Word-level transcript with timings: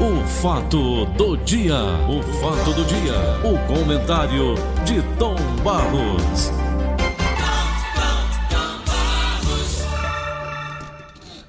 O 0.00 0.26
fato 0.26 1.04
do 1.04 1.36
dia, 1.36 1.76
o 2.08 2.22
fato 2.40 2.72
do 2.72 2.84
dia, 2.86 3.12
o 3.44 3.58
comentário 3.66 4.54
de 4.82 5.02
Tom 5.18 5.36
Barros. 5.62 6.50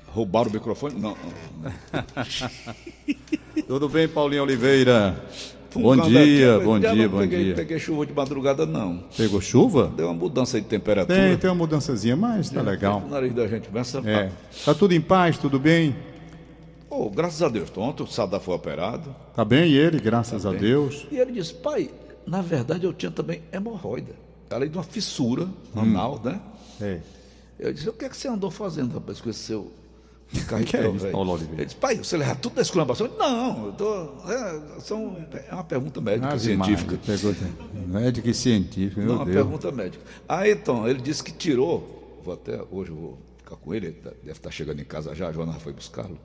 Roubaram 0.08 0.50
o 0.50 0.54
microfone? 0.54 1.00
Não. 1.00 1.16
Tudo 3.66 3.88
bem, 3.88 4.10
Paulinho 4.10 4.44
Oliveira? 4.44 5.16
Bom 5.74 5.96
dia, 5.96 6.56
aqui, 6.58 6.66
bom 6.66 6.78
dia, 6.78 6.94
não 6.94 7.10
bom 7.10 7.20
peguei, 7.20 7.44
dia. 7.46 7.56
peguei 7.56 7.80
chuva 7.80 8.06
de 8.06 8.12
madrugada, 8.12 8.66
não. 8.66 9.06
Pegou 9.16 9.40
chuva? 9.40 9.90
Deu 9.96 10.08
uma 10.08 10.14
mudança 10.14 10.60
de 10.60 10.68
temperatura. 10.68 11.18
Tem, 11.18 11.38
tem 11.38 11.50
uma 11.50 11.56
mudançazinha, 11.56 12.18
mas 12.18 12.50
tá 12.50 12.62
legal. 12.62 13.02
O 13.06 13.10
nariz 13.10 13.34
da 13.34 13.48
gente 13.48 13.70
começa. 13.70 14.00
É. 14.06 14.30
Tá 14.66 14.74
tudo 14.74 14.94
em 14.94 15.00
paz, 15.00 15.38
tudo 15.38 15.58
bem? 15.58 15.96
Oh, 16.94 17.10
graças 17.10 17.42
a 17.42 17.48
Deus. 17.48 17.72
Ontem 17.78 18.04
o 18.04 18.08
Sadá 18.08 18.38
foi 18.40 18.54
operado. 18.54 19.16
Tá 19.34 19.46
bem 19.46 19.72
ele, 19.72 19.98
graças 20.00 20.46
a 20.46 20.52
bem. 20.52 20.60
Deus. 20.60 21.08
E 21.10 21.18
ele 21.18 21.32
disse, 21.32 21.54
pai, 21.54 21.90
na 22.28 22.42
verdade 22.42 22.86
eu 22.86 22.94
tinha 22.94 23.10
também 23.12 23.42
hemorroida. 23.52 24.14
Além 24.50 24.70
de 24.70 24.78
uma 24.78 24.84
fissura 24.84 25.48
anal, 25.74 26.20
né? 26.22 26.42
É. 26.82 27.00
Eu 27.58 27.72
disse, 27.74 27.88
o 27.88 27.94
que 27.94 28.04
é 28.06 28.10
que 28.10 28.18
você 28.18 28.28
andou 28.28 28.52
fazendo, 28.52 28.94
rapaz, 28.96 29.22
com 29.22 29.30
esse 29.30 29.40
seu 29.40 29.72
carro 30.48 30.66
Que 30.66 30.76
é 30.76 30.82
tão 30.82 30.92
isso, 30.92 31.00
velho?" 31.04 31.14
Paulo 31.14 31.32
Oliveira? 31.32 31.56
Ele 31.62 31.66
disse, 31.66 31.78
pai, 31.78 31.96
você 31.96 32.18
leva 32.18 32.36
tudo 32.36 32.56
da 32.56 32.62
exclamação? 32.62 33.06
Eu 33.08 33.12
disse, 33.14 33.24
Não, 33.24 33.66
eu 33.68 33.72
tô. 33.72 34.30
É, 34.30 34.80
são, 34.82 35.18
é 35.50 35.54
uma 35.54 35.64
pergunta 35.64 36.02
médica, 36.02 36.28
Ave 36.28 36.40
científica. 36.42 37.00
Pergunta 37.06 37.40
médica 37.88 38.30
e 38.30 38.34
científica, 38.34 39.00
meu 39.00 39.10
Não, 39.12 39.16
uma 39.18 39.26
Deus. 39.26 39.38
pergunta 39.38 39.72
médica. 39.72 40.04
Aí 40.28 40.52
então, 40.52 40.86
ele 40.90 41.00
disse 41.02 41.24
que 41.24 41.32
tirou, 41.32 42.20
vou 42.22 42.34
até, 42.34 42.62
hoje 42.70 42.92
vou 42.92 43.18
ficar 43.38 43.56
com 43.56 43.74
ele, 43.74 43.88
ele 43.88 43.96
tá- 43.96 44.10
deve 44.22 44.32
estar 44.32 44.52
chegando 44.52 44.82
em 44.82 44.86
casa 44.86 45.16
já, 45.16 45.30
a 45.30 45.32
Joana 45.32 45.54
foi 45.54 45.72
buscá-lo. 45.72 46.18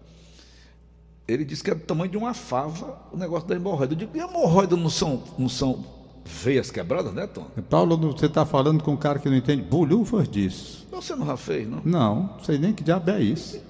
Ele 1.28 1.44
disse 1.44 1.62
que 1.62 1.70
é 1.70 1.74
do 1.74 1.80
tamanho 1.80 2.10
de 2.10 2.16
uma 2.16 2.32
fava 2.34 2.98
o 3.12 3.16
negócio 3.16 3.48
da 3.48 3.56
hemorroida. 3.56 3.94
Eu 3.94 3.98
digo, 3.98 4.12
e 4.16 4.20
hemorroida 4.20 4.76
não 4.76 4.88
são, 4.90 5.22
não 5.38 5.48
são 5.48 5.84
veias 6.24 6.70
quebradas, 6.70 7.12
né, 7.12 7.26
Tom? 7.26 7.46
Paulo, 7.68 7.96
você 7.96 8.28
tá 8.28 8.44
falando 8.46 8.82
com 8.82 8.92
um 8.92 8.96
cara 8.96 9.18
que 9.18 9.28
não 9.28 9.36
entende 9.36 9.62
bolhufas 9.62 10.28
disso. 10.28 10.86
Você 10.92 11.14
não 11.16 11.26
já 11.26 11.36
fez, 11.36 11.68
não? 11.68 11.80
Não, 11.84 12.30
sei 12.44 12.58
nem 12.58 12.72
que 12.72 12.82
diabo 12.84 13.10
é 13.10 13.20
isso. 13.20 13.60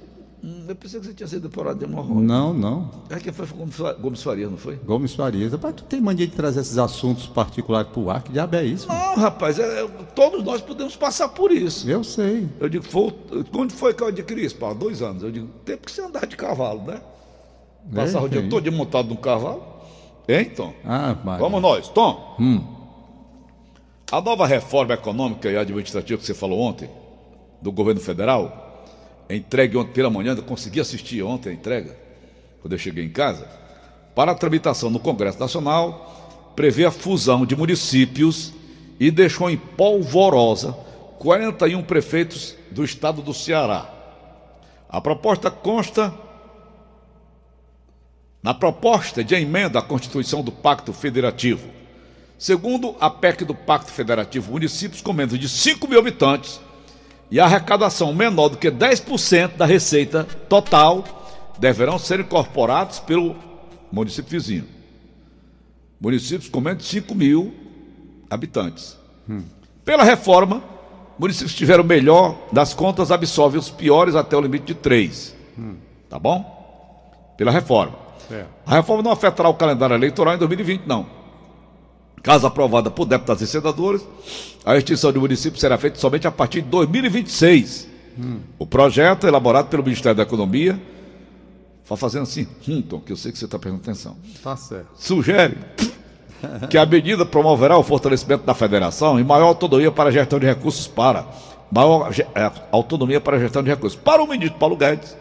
Hum, 0.44 0.66
Eu 0.68 0.76
pensei 0.76 1.00
que 1.00 1.06
você 1.06 1.14
tinha 1.14 1.26
sido 1.26 1.48
depurado 1.48 1.78
de 1.78 1.84
hemorroida. 1.86 2.20
Não, 2.22 2.52
não. 2.54 2.90
É 3.08 3.18
que 3.18 3.32
foi 3.32 3.46
Gomes 3.46 3.74
Fa- 3.74 3.94
Gomes 3.94 4.22
Faria, 4.22 4.48
não 4.48 4.58
foi? 4.58 4.76
Gomes 4.76 5.14
Farias. 5.14 5.52
Rapaz, 5.52 5.74
tu 5.76 5.84
tem 5.84 6.00
mania 6.00 6.26
de 6.26 6.34
trazer 6.34 6.60
esses 6.60 6.76
assuntos 6.78 7.26
particulares 7.26 7.90
pro 7.90 8.10
ar, 8.10 8.22
que 8.22 8.32
diabo 8.32 8.54
é 8.56 8.64
isso? 8.64 8.86
mano? 8.86 9.00
Não, 9.00 9.14
rapaz, 9.16 9.58
é- 9.58 9.82
é- 9.84 9.88
todos 10.14 10.44
nós 10.44 10.60
podemos 10.60 10.94
passar 10.94 11.30
por 11.30 11.50
isso. 11.50 11.88
Eu 11.90 12.04
sei. 12.04 12.48
Eu 12.60 12.68
digo, 12.68 12.84
foi, 12.84 13.08
o- 13.08 13.44
quando 13.50 13.72
foi 13.72 13.92
que 13.94 14.02
eu 14.02 14.08
adquiri 14.08 14.44
isso? 14.44 14.56
Paulo? 14.56 14.74
dois 14.78 15.00
anos. 15.02 15.22
Eu 15.22 15.32
digo, 15.32 15.48
tempo 15.64 15.86
que 15.86 15.90
você 15.90 16.02
andar 16.02 16.26
de 16.26 16.36
cavalo, 16.36 16.82
né? 16.84 17.00
Passar 17.94 18.22
o 18.22 18.28
dia 18.28 18.40
tem. 18.40 18.50
todo 18.50 18.70
montado 18.72 19.08
num 19.08 19.16
cavalo. 19.16 19.62
Hein, 20.28 20.46
Tom? 20.56 20.72
Ah. 20.84 21.16
Vamos 21.38 21.62
nós. 21.62 21.88
Tom. 21.88 22.36
A 24.10 24.20
nova 24.20 24.46
reforma 24.46 24.94
econômica 24.94 25.50
e 25.50 25.56
administrativa 25.56 26.18
que 26.20 26.26
você 26.26 26.34
falou 26.34 26.60
ontem, 26.60 26.88
do 27.60 27.72
governo 27.72 28.00
federal, 28.00 28.84
é 29.28 29.36
entregue 29.36 29.76
ontem 29.76 29.92
pela 29.92 30.10
manhã, 30.10 30.34
eu 30.36 30.42
consegui 30.42 30.80
assistir 30.80 31.22
ontem 31.22 31.50
a 31.50 31.52
entrega, 31.52 31.96
quando 32.60 32.72
eu 32.72 32.78
cheguei 32.78 33.04
em 33.04 33.10
casa, 33.10 33.48
para 34.14 34.32
a 34.32 34.34
tramitação 34.34 34.90
no 34.90 35.00
Congresso 35.00 35.38
Nacional, 35.38 36.52
prevê 36.54 36.84
a 36.86 36.90
fusão 36.90 37.44
de 37.44 37.56
municípios 37.56 38.52
e 38.98 39.10
deixou 39.10 39.50
em 39.50 39.56
polvorosa 39.56 40.72
41 41.18 41.82
prefeitos 41.82 42.56
do 42.70 42.84
estado 42.84 43.22
do 43.22 43.34
Ceará. 43.34 43.90
A 44.88 45.00
proposta 45.00 45.50
consta 45.50 46.14
na 48.46 48.54
proposta 48.54 49.24
de 49.24 49.34
emenda 49.34 49.80
à 49.80 49.82
Constituição 49.82 50.40
do 50.40 50.52
Pacto 50.52 50.92
Federativo. 50.92 51.68
Segundo 52.38 52.94
a 53.00 53.10
PEC 53.10 53.44
do 53.44 53.56
Pacto 53.56 53.90
Federativo, 53.90 54.52
municípios 54.52 55.02
com 55.02 55.12
menos 55.12 55.36
de 55.36 55.48
5 55.48 55.88
mil 55.88 55.98
habitantes 55.98 56.60
e 57.28 57.40
arrecadação 57.40 58.14
menor 58.14 58.50
do 58.50 58.56
que 58.56 58.70
10% 58.70 59.56
da 59.56 59.66
receita 59.66 60.22
total 60.48 61.04
deverão 61.58 61.98
ser 61.98 62.20
incorporados 62.20 63.00
pelo 63.00 63.34
município 63.90 64.30
vizinho. 64.30 64.68
Municípios 66.00 66.48
com 66.48 66.60
menos 66.60 66.84
de 66.84 66.88
5 66.88 67.16
mil 67.16 67.52
habitantes. 68.30 68.96
Pela 69.84 70.04
reforma, 70.04 70.62
municípios 71.18 71.50
que 71.50 71.58
tiveram 71.58 71.82
o 71.82 71.86
melhor 71.86 72.38
das 72.52 72.72
contas 72.72 73.10
absorvem 73.10 73.58
os 73.58 73.70
piores 73.70 74.14
até 74.14 74.36
o 74.36 74.40
limite 74.40 74.66
de 74.66 74.74
3. 74.74 75.34
Tá 76.08 76.16
bom? 76.16 77.34
Pela 77.36 77.50
reforma. 77.50 78.05
Certo. 78.28 78.48
A 78.66 78.74
reforma 78.76 79.02
não 79.02 79.12
afetará 79.12 79.48
o 79.48 79.54
calendário 79.54 79.94
eleitoral 79.94 80.34
em 80.34 80.38
2020, 80.38 80.82
não. 80.86 81.06
Caso 82.22 82.46
aprovada 82.46 82.90
por 82.90 83.04
deputados 83.06 83.42
e 83.42 83.46
senadores, 83.46 84.04
a 84.64 84.76
extinção 84.76 85.12
do 85.12 85.20
município 85.20 85.60
será 85.60 85.78
feita 85.78 85.98
somente 85.98 86.26
a 86.26 86.30
partir 86.32 86.60
de 86.62 86.68
2026. 86.68 87.88
O 88.58 88.66
projeto, 88.66 89.26
elaborado 89.26 89.68
pelo 89.68 89.82
Ministério 89.82 90.16
da 90.16 90.22
Economia, 90.22 90.80
vai 91.86 91.96
fazendo 91.98 92.22
assim, 92.22 92.48
hum, 92.66 92.82
Tom, 92.82 92.98
que 92.98 93.12
eu 93.12 93.16
sei 93.16 93.30
que 93.30 93.38
você 93.38 93.44
está 93.44 93.58
prestando 93.58 93.82
atenção, 93.82 94.16
Tá 94.42 94.56
certo. 94.56 94.88
sugere 94.96 95.56
que 96.68 96.78
a 96.78 96.86
medida 96.86 97.24
promoverá 97.26 97.76
o 97.78 97.82
fortalecimento 97.82 98.44
da 98.44 98.54
federação 98.54 99.20
e 99.20 99.24
maior 99.24 99.46
autonomia 99.48 99.92
para 99.92 100.08
a 100.08 100.12
gestão 100.12 100.38
de 100.40 100.46
recursos 100.46 100.88
para 100.88 101.26
maior 101.70 102.10
eh, 102.34 102.52
autonomia 102.72 103.20
para 103.20 103.36
a 103.36 103.40
gestão 103.40 103.62
de 103.62 103.68
recursos. 103.68 103.98
Para 103.98 104.22
o 104.22 104.26
ministro 104.26 104.58
Paulo 104.58 104.76
Guedes, 104.76 105.16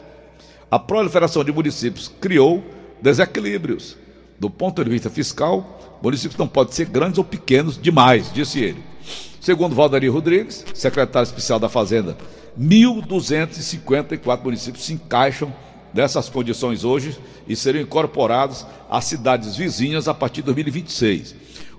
a 0.71 0.79
proliferação 0.79 1.44
de 1.44 1.51
municípios 1.51 2.07
criou 2.21 2.63
desequilíbrios. 3.01 3.97
Do 4.39 4.50
ponto 4.50 4.83
de 4.83 4.89
vista 4.89 5.09
fiscal, 5.09 6.00
municípios 6.01 6.38
não 6.38 6.47
podem 6.47 6.73
ser 6.73 6.85
grandes 6.85 7.17
ou 7.17 7.23
pequenos 7.23 7.81
demais, 7.81 8.31
disse 8.33 8.59
ele. 8.59 8.83
Segundo 9.39 9.75
Valdaria 9.75 10.11
Rodrigues, 10.11 10.66
secretário 10.73 11.28
especial 11.28 11.59
da 11.59 11.69
Fazenda, 11.69 12.17
1.254 12.59 14.44
municípios 14.44 14.83
se 14.83 14.94
encaixam 14.94 15.53
nessas 15.94 16.28
condições 16.28 16.83
hoje 16.83 17.17
e 17.47 17.56
serão 17.56 17.79
incorporados 17.79 18.66
às 18.89 19.06
cidades 19.06 19.56
vizinhas 19.56 20.07
a 20.07 20.13
partir 20.13 20.41
de 20.41 20.47
2026. 20.47 21.35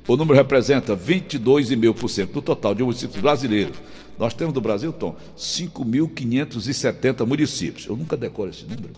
O 0.08 0.16
número 0.16 0.36
representa 0.36 0.96
22,5% 0.96 2.26
do 2.32 2.40
total 2.40 2.74
de 2.74 2.82
municípios 2.82 3.20
brasileiros. 3.20 3.76
Nós 4.18 4.32
temos 4.32 4.54
no 4.54 4.60
Brasil, 4.60 4.92
Tom, 4.92 5.16
5.570 5.36 7.26
municípios. 7.26 7.86
Eu 7.86 7.96
nunca 7.96 8.16
decoro 8.16 8.50
esse 8.50 8.64
número. 8.64 8.94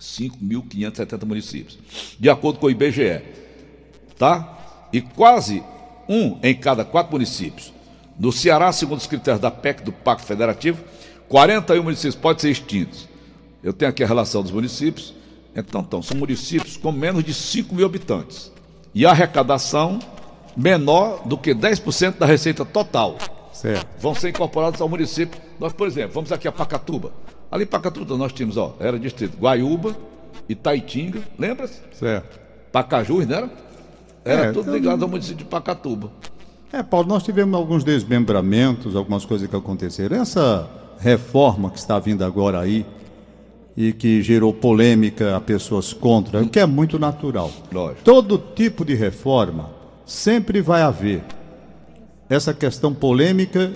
5.570 0.00 1.24
municípios. 1.24 1.78
De 2.18 2.28
acordo 2.28 2.58
com 2.58 2.66
o 2.66 2.70
IBGE. 2.70 3.22
Tá? 4.18 4.88
E 4.92 5.00
quase 5.00 5.62
um 6.08 6.38
em 6.42 6.54
cada 6.54 6.84
quatro 6.84 7.12
municípios. 7.12 7.72
No 8.18 8.32
Ceará, 8.32 8.72
segundo 8.72 8.98
os 8.98 9.06
critérios 9.06 9.40
da 9.40 9.50
PEC 9.50 9.82
do 9.82 9.92
Pacto 9.92 10.26
Federativo, 10.26 10.82
41 11.28 11.82
municípios 11.82 12.14
podem 12.14 12.40
ser 12.40 12.50
extintos. 12.50 13.08
Eu 13.62 13.72
tenho 13.72 13.90
aqui 13.90 14.02
a 14.02 14.06
relação 14.06 14.42
dos 14.42 14.50
municípios. 14.50 15.14
Então, 15.54 15.80
então, 15.80 16.02
são 16.02 16.16
municípios 16.16 16.76
com 16.76 16.92
menos 16.92 17.24
de 17.24 17.32
5 17.32 17.74
mil 17.74 17.86
habitantes. 17.86 18.50
E 18.94 19.06
a 19.06 19.10
arrecadação 19.10 19.98
menor 20.56 21.26
do 21.26 21.38
que 21.38 21.54
10% 21.54 22.18
da 22.18 22.26
receita 22.26 22.64
total 22.64 23.16
Certo. 23.52 23.86
vão 24.00 24.14
ser 24.14 24.30
incorporados 24.30 24.80
ao 24.80 24.88
município. 24.88 25.40
Nós, 25.58 25.72
por 25.72 25.86
exemplo, 25.86 26.12
vamos 26.14 26.30
aqui 26.32 26.46
a 26.48 26.52
Pacatuba. 26.52 27.12
Ali 27.50 27.64
em 27.64 27.66
Pacatuba 27.66 28.16
nós 28.16 28.32
tínhamos, 28.32 28.56
ó, 28.56 28.76
era 28.78 28.98
distrito 28.98 29.36
Guaiúba, 29.38 29.96
Itaitinga, 30.48 31.20
lembra-se? 31.38 31.80
Certo. 31.92 32.38
Pacajus, 32.72 33.26
não 33.26 33.36
era? 33.36 33.50
Era 34.24 34.42
É, 34.46 34.52
tudo 34.52 34.62
então- 34.62 34.74
ligado 34.74 35.02
ao 35.02 35.08
município 35.08 35.38
de 35.38 35.44
Pacatuba. 35.44 36.10
É, 36.72 36.82
Paulo, 36.82 37.08
nós 37.08 37.22
tivemos 37.24 37.54
alguns 37.58 37.82
desmembramentos, 37.82 38.94
algumas 38.94 39.24
coisas 39.24 39.48
que 39.48 39.56
aconteceram. 39.56 40.16
Essa 40.20 40.68
reforma 41.00 41.70
que 41.70 41.78
está 41.78 41.98
vindo 41.98 42.24
agora 42.24 42.60
aí 42.60 42.86
e 43.76 43.92
que 43.92 44.22
gerou 44.22 44.52
polêmica 44.52 45.36
a 45.36 45.40
pessoas 45.40 45.92
contra, 45.92 46.40
o 46.42 46.48
que 46.48 46.60
é 46.60 46.66
muito 46.66 46.98
natural. 46.98 47.50
Lógico. 47.72 48.02
Todo 48.04 48.38
tipo 48.38 48.84
de 48.84 48.94
reforma 48.94 49.70
sempre 50.06 50.60
vai 50.60 50.82
haver 50.82 51.22
essa 52.30 52.54
questão 52.54 52.94
polêmica 52.94 53.70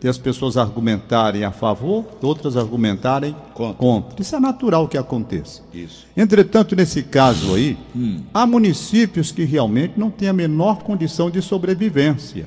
de 0.00 0.08
as 0.08 0.18
pessoas 0.18 0.56
argumentarem 0.56 1.44
a 1.44 1.52
favor, 1.52 2.04
outras 2.20 2.56
argumentarem 2.56 3.36
Contra. 3.54 3.74
contra. 3.74 4.20
Isso 4.20 4.34
é 4.34 4.40
natural 4.40 4.88
que 4.88 4.98
aconteça. 4.98 5.62
Isso. 5.72 6.06
Entretanto, 6.16 6.74
nesse 6.74 7.04
caso 7.04 7.54
aí, 7.54 7.78
Hum. 7.94 8.20
há 8.34 8.44
municípios 8.44 9.30
que 9.30 9.44
realmente 9.44 9.94
não 9.96 10.10
têm 10.10 10.28
a 10.28 10.32
menor 10.32 10.82
condição 10.82 11.30
de 11.30 11.40
sobrevivência. 11.40 12.46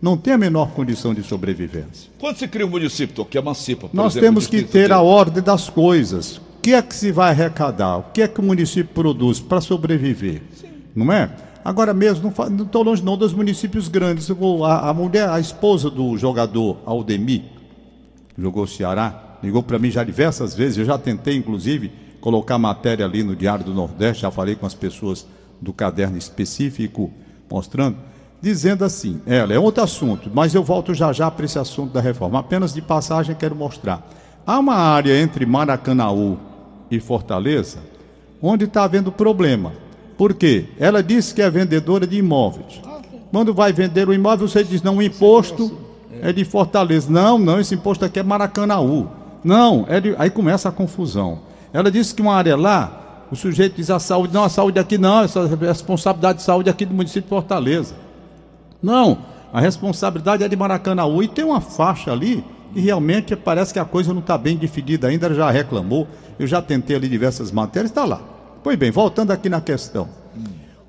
Não 0.00 0.16
tem 0.16 0.32
a 0.34 0.38
menor 0.38 0.70
condição 0.70 1.12
de 1.12 1.22
sobrevivência. 1.24 2.08
Quando 2.20 2.36
se 2.36 2.46
cria 2.46 2.66
um 2.66 2.70
município, 2.70 3.24
que 3.24 3.36
emancipa, 3.36 3.88
por 3.88 3.96
Nós 3.96 4.12
exemplo, 4.12 4.28
temos 4.28 4.46
que 4.46 4.62
ter 4.62 4.92
a 4.92 4.98
de- 4.98 5.02
ordem 5.04 5.42
das 5.42 5.68
coisas. 5.68 6.36
O 6.36 6.60
que 6.62 6.72
é 6.72 6.80
que 6.82 6.94
se 6.94 7.10
vai 7.10 7.30
arrecadar? 7.30 7.98
O 7.98 8.04
que 8.12 8.22
é 8.22 8.28
que 8.28 8.38
o 8.38 8.42
município 8.44 8.92
produz 8.94 9.40
para 9.40 9.60
sobreviver? 9.60 10.42
Não 10.94 11.12
é? 11.12 11.30
Agora 11.64 11.94
mesmo, 11.94 12.32
não 12.50 12.64
estou 12.64 12.82
longe 12.82 13.02
não 13.04 13.16
dos 13.16 13.32
municípios 13.32 13.88
grandes. 13.88 14.28
O- 14.30 14.64
A, 14.64 14.90
a 14.90 14.94
mulher, 14.94 15.28
a 15.28 15.38
esposa 15.38 15.88
do 15.90 16.16
jogador 16.18 16.78
Aldemir, 16.84 17.42
jogou 18.36 18.66
Ceará, 18.66 19.38
ligou 19.42 19.62
para 19.62 19.78
mim 19.78 19.90
já 19.90 20.02
diversas 20.04 20.54
vezes, 20.54 20.78
eu 20.78 20.84
já 20.84 20.98
tentei, 20.98 21.36
inclusive, 21.36 21.92
colocar 22.20 22.58
matéria 22.58 23.04
ali 23.04 23.22
no 23.22 23.34
Diário 23.36 23.64
do 23.64 23.74
Nordeste, 23.74 24.22
já 24.22 24.30
falei 24.30 24.54
com 24.54 24.66
as 24.66 24.74
pessoas 24.74 25.26
do 25.60 25.72
caderno 25.72 26.16
específico 26.16 27.10
mostrando, 27.50 27.96
dizendo 28.40 28.84
assim, 28.84 29.20
ela 29.26 29.52
é 29.52 29.58
outro 29.58 29.82
assunto, 29.84 30.30
mas 30.32 30.54
eu 30.54 30.62
volto 30.64 30.94
já 30.94 31.12
já 31.12 31.30
para 31.30 31.44
esse 31.44 31.58
assunto 31.58 31.92
da 31.92 32.00
reforma. 32.00 32.38
Apenas 32.40 32.72
de 32.72 32.80
passagem 32.82 33.36
quero 33.36 33.54
mostrar. 33.54 34.08
Há 34.46 34.58
uma 34.58 34.74
área 34.74 35.20
entre 35.20 35.44
Maracanaú 35.46 36.38
e 36.90 36.98
Fortaleza 36.98 37.78
onde 38.40 38.64
está 38.64 38.82
havendo 38.82 39.12
problema. 39.12 39.72
Por 40.22 40.34
quê? 40.34 40.66
Ela 40.78 41.02
disse 41.02 41.34
que 41.34 41.42
é 41.42 41.50
vendedora 41.50 42.06
de 42.06 42.16
imóveis. 42.16 42.80
Quando 43.32 43.52
vai 43.52 43.72
vender 43.72 44.08
o 44.08 44.14
imóvel, 44.14 44.46
você 44.46 44.62
diz, 44.62 44.80
não, 44.80 44.98
o 44.98 45.02
imposto 45.02 45.76
é 46.20 46.32
de 46.32 46.44
Fortaleza. 46.44 47.10
Não, 47.10 47.36
não, 47.36 47.58
esse 47.58 47.74
imposto 47.74 48.04
aqui 48.04 48.20
é 48.20 48.22
Maracanaú. 48.22 49.08
Não, 49.42 49.84
é 49.88 50.00
de... 50.00 50.14
aí 50.16 50.30
começa 50.30 50.68
a 50.68 50.70
confusão. 50.70 51.40
Ela 51.72 51.90
disse 51.90 52.14
que 52.14 52.22
uma 52.22 52.36
área 52.36 52.56
lá, 52.56 53.24
o 53.32 53.34
sujeito 53.34 53.74
diz 53.74 53.90
a 53.90 53.98
saúde, 53.98 54.32
não, 54.32 54.44
a 54.44 54.48
saúde 54.48 54.78
aqui 54.78 54.96
não, 54.96 55.24
essa 55.24 55.44
responsabilidade 55.56 56.38
de 56.38 56.44
saúde 56.44 56.70
aqui 56.70 56.86
do 56.86 56.94
município 56.94 57.22
de 57.22 57.28
Fortaleza. 57.28 57.96
Não, 58.80 59.18
a 59.52 59.60
responsabilidade 59.60 60.44
é 60.44 60.48
de 60.48 60.54
Maracanaú 60.54 61.20
e 61.24 61.26
tem 61.26 61.44
uma 61.44 61.60
faixa 61.60 62.12
ali 62.12 62.44
e 62.76 62.80
realmente 62.80 63.34
parece 63.34 63.72
que 63.72 63.80
a 63.80 63.84
coisa 63.84 64.14
não 64.14 64.20
está 64.20 64.38
bem 64.38 64.56
definida 64.56 65.08
ainda, 65.08 65.26
ela 65.26 65.34
já 65.34 65.50
reclamou, 65.50 66.06
eu 66.38 66.46
já 66.46 66.62
tentei 66.62 66.94
ali 66.94 67.08
diversas 67.08 67.50
matérias, 67.50 67.90
está 67.90 68.04
lá. 68.04 68.31
Pois 68.62 68.78
bem, 68.78 68.90
voltando 68.90 69.32
aqui 69.32 69.48
na 69.48 69.60
questão. 69.60 70.08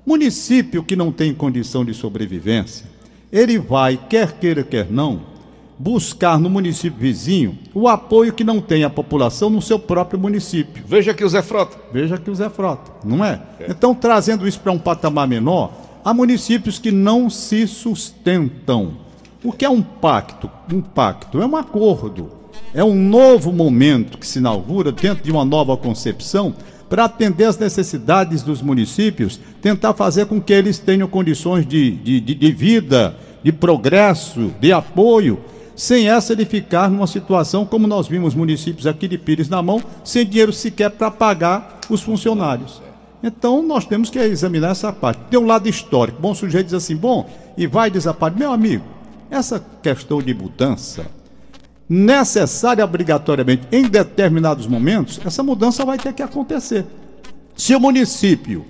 Município 0.06 0.82
que 0.82 0.94
não 0.94 1.10
tem 1.10 1.34
condição 1.34 1.84
de 1.84 1.94
sobrevivência, 1.94 2.86
ele 3.32 3.58
vai, 3.58 3.96
quer 3.96 4.32
queira, 4.32 4.62
quer 4.62 4.90
não, 4.90 5.22
buscar 5.78 6.38
no 6.38 6.48
município 6.48 7.00
vizinho 7.00 7.58
o 7.74 7.88
apoio 7.88 8.32
que 8.32 8.44
não 8.44 8.60
tem 8.60 8.84
a 8.84 8.90
população 8.90 9.50
no 9.50 9.60
seu 9.60 9.78
próprio 9.78 10.20
município. 10.20 10.84
Veja 10.86 11.10
aqui 11.10 11.24
o 11.24 11.28
Zé 11.28 11.42
Frota. 11.42 11.76
Veja 11.92 12.14
aqui 12.14 12.30
o 12.30 12.34
Zé 12.34 12.48
Frota, 12.48 12.92
não 13.04 13.24
é? 13.24 13.42
é. 13.58 13.70
Então, 13.70 13.94
trazendo 13.94 14.46
isso 14.46 14.60
para 14.60 14.70
um 14.70 14.78
patamar 14.78 15.26
menor, 15.26 15.72
há 16.04 16.14
municípios 16.14 16.78
que 16.78 16.92
não 16.92 17.28
se 17.28 17.66
sustentam. 17.66 18.98
O 19.42 19.52
que 19.52 19.64
é 19.64 19.70
um 19.70 19.82
pacto? 19.82 20.48
Um 20.72 20.80
pacto 20.80 21.42
é 21.42 21.46
um 21.46 21.56
acordo. 21.56 22.30
É 22.72 22.84
um 22.84 22.94
novo 22.94 23.52
momento 23.52 24.16
que 24.16 24.26
se 24.26 24.38
inaugura 24.38 24.92
dentro 24.92 25.24
de 25.24 25.30
uma 25.30 25.44
nova 25.44 25.76
concepção 25.76 26.54
para 26.94 27.06
atender 27.06 27.46
as 27.46 27.58
necessidades 27.58 28.44
dos 28.44 28.62
municípios, 28.62 29.40
tentar 29.60 29.94
fazer 29.94 30.26
com 30.26 30.40
que 30.40 30.52
eles 30.52 30.78
tenham 30.78 31.08
condições 31.08 31.66
de, 31.66 31.90
de, 31.90 32.20
de 32.20 32.52
vida, 32.52 33.16
de 33.42 33.50
progresso, 33.50 34.54
de 34.60 34.72
apoio, 34.72 35.40
sem 35.74 36.08
essa 36.08 36.36
de 36.36 36.44
ficar 36.44 36.88
numa 36.88 37.08
situação 37.08 37.66
como 37.66 37.88
nós 37.88 38.06
vimos 38.06 38.32
municípios 38.32 38.86
aqui 38.86 39.08
de 39.08 39.18
Pires 39.18 39.48
na 39.48 39.60
mão, 39.60 39.82
sem 40.04 40.24
dinheiro 40.24 40.52
sequer 40.52 40.88
para 40.88 41.10
pagar 41.10 41.80
os 41.90 42.00
funcionários. 42.00 42.80
Então 43.20 43.60
nós 43.60 43.84
temos 43.84 44.08
que 44.08 44.20
examinar 44.20 44.70
essa 44.70 44.92
parte. 44.92 45.18
Tem 45.28 45.40
um 45.40 45.46
lado 45.46 45.68
histórico. 45.68 46.22
Bom 46.22 46.32
sujeito 46.32 46.66
diz 46.66 46.74
assim, 46.74 46.94
bom, 46.94 47.28
e 47.58 47.66
vai 47.66 47.90
desaparecer. 47.90 48.38
Meu 48.38 48.52
amigo, 48.52 48.84
essa 49.28 49.60
questão 49.82 50.22
de 50.22 50.32
mudança, 50.32 51.06
necessária 51.88 52.84
obrigatoriamente 52.84 53.66
em 53.70 53.82
determinados 53.82 54.66
momentos, 54.66 55.20
essa 55.24 55.42
mudança 55.42 55.84
vai 55.84 55.98
ter 55.98 56.12
que 56.12 56.22
acontecer. 56.22 56.84
Se 57.56 57.74
o 57.74 57.80
município 57.80 58.64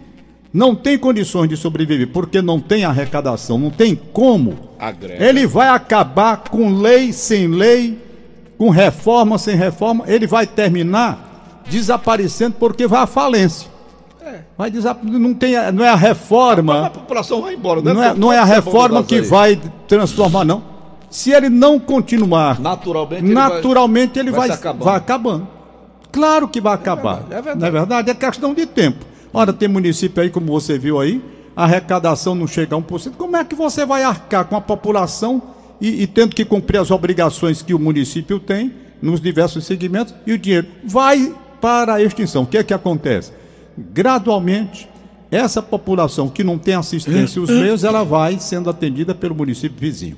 não 0.52 0.74
tem 0.74 0.98
condições 0.98 1.48
de 1.48 1.56
sobreviver 1.56 2.08
porque 2.12 2.40
não 2.40 2.60
tem 2.60 2.84
arrecadação, 2.84 3.58
não 3.58 3.70
tem 3.70 3.94
como, 3.94 4.70
Agrega. 4.78 5.24
ele 5.24 5.46
vai 5.46 5.68
acabar 5.68 6.36
com 6.36 6.80
lei 6.80 7.12
sem 7.12 7.48
lei, 7.48 7.98
com 8.56 8.70
reforma 8.70 9.38
sem 9.38 9.56
reforma, 9.56 10.04
ele 10.06 10.26
vai 10.26 10.46
terminar 10.46 11.62
desaparecendo 11.68 12.56
porque 12.58 12.86
vai 12.86 13.02
à 13.02 13.06
falência. 13.06 13.68
É. 14.22 14.40
Vai 14.56 14.72
não, 15.02 15.34
tem, 15.34 15.54
não 15.72 15.84
é 15.84 15.90
a 15.90 15.96
reforma. 15.96 16.86
A, 16.86 16.90
população 16.90 17.42
vai 17.42 17.54
embora, 17.54 17.82
né? 17.82 17.92
Não 17.92 18.02
é, 18.02 18.14
não 18.14 18.32
é 18.32 18.38
a 18.38 18.44
reforma 18.44 19.02
que 19.02 19.20
vai 19.20 19.60
transformar, 19.86 20.44
não. 20.44 20.73
Se 21.14 21.30
ele 21.30 21.48
não 21.48 21.78
continuar, 21.78 22.60
naturalmente, 22.60 23.22
naturalmente 23.22 24.18
ele 24.18 24.32
vai, 24.32 24.40
ele 24.40 24.48
vai, 24.48 24.56
acabando. 24.56 24.84
vai 24.84 24.96
acabando. 24.96 25.48
Claro 26.10 26.48
que 26.48 26.60
vai 26.60 26.72
é 26.72 26.74
acabar. 26.74 27.18
Verdade, 27.20 27.34
é 27.34 27.36
verdade. 27.36 27.60
Não 27.60 27.68
é 27.68 27.70
verdade? 27.70 28.10
É 28.10 28.14
questão 28.14 28.52
de 28.52 28.66
tempo. 28.66 29.06
Ora, 29.32 29.52
tem 29.52 29.68
município 29.68 30.20
aí, 30.20 30.28
como 30.28 30.46
você 30.46 30.76
viu 30.76 30.98
aí, 30.98 31.22
a 31.54 31.62
arrecadação 31.62 32.34
não 32.34 32.48
chega 32.48 32.74
a 32.74 32.80
1%. 32.80 33.12
Como 33.16 33.36
é 33.36 33.44
que 33.44 33.54
você 33.54 33.86
vai 33.86 34.02
arcar 34.02 34.46
com 34.46 34.56
a 34.56 34.60
população 34.60 35.40
e, 35.80 36.02
e 36.02 36.06
tendo 36.08 36.34
que 36.34 36.44
cumprir 36.44 36.78
as 36.78 36.90
obrigações 36.90 37.62
que 37.62 37.72
o 37.72 37.78
município 37.78 38.40
tem 38.40 38.72
nos 39.00 39.20
diversos 39.20 39.64
segmentos 39.64 40.12
e 40.26 40.32
o 40.32 40.38
dinheiro 40.38 40.66
vai 40.84 41.32
para 41.60 41.94
a 41.94 42.02
extinção? 42.02 42.42
O 42.42 42.46
que 42.48 42.58
é 42.58 42.64
que 42.64 42.74
acontece? 42.74 43.30
Gradualmente, 43.78 44.90
essa 45.30 45.62
população 45.62 46.28
que 46.28 46.42
não 46.42 46.58
tem 46.58 46.74
assistência 46.74 47.38
e 47.38 47.42
os 47.44 47.50
meios, 47.50 47.84
ela 47.84 48.02
vai 48.02 48.40
sendo 48.40 48.68
atendida 48.68 49.14
pelo 49.14 49.36
município 49.36 49.78
vizinho. 49.78 50.16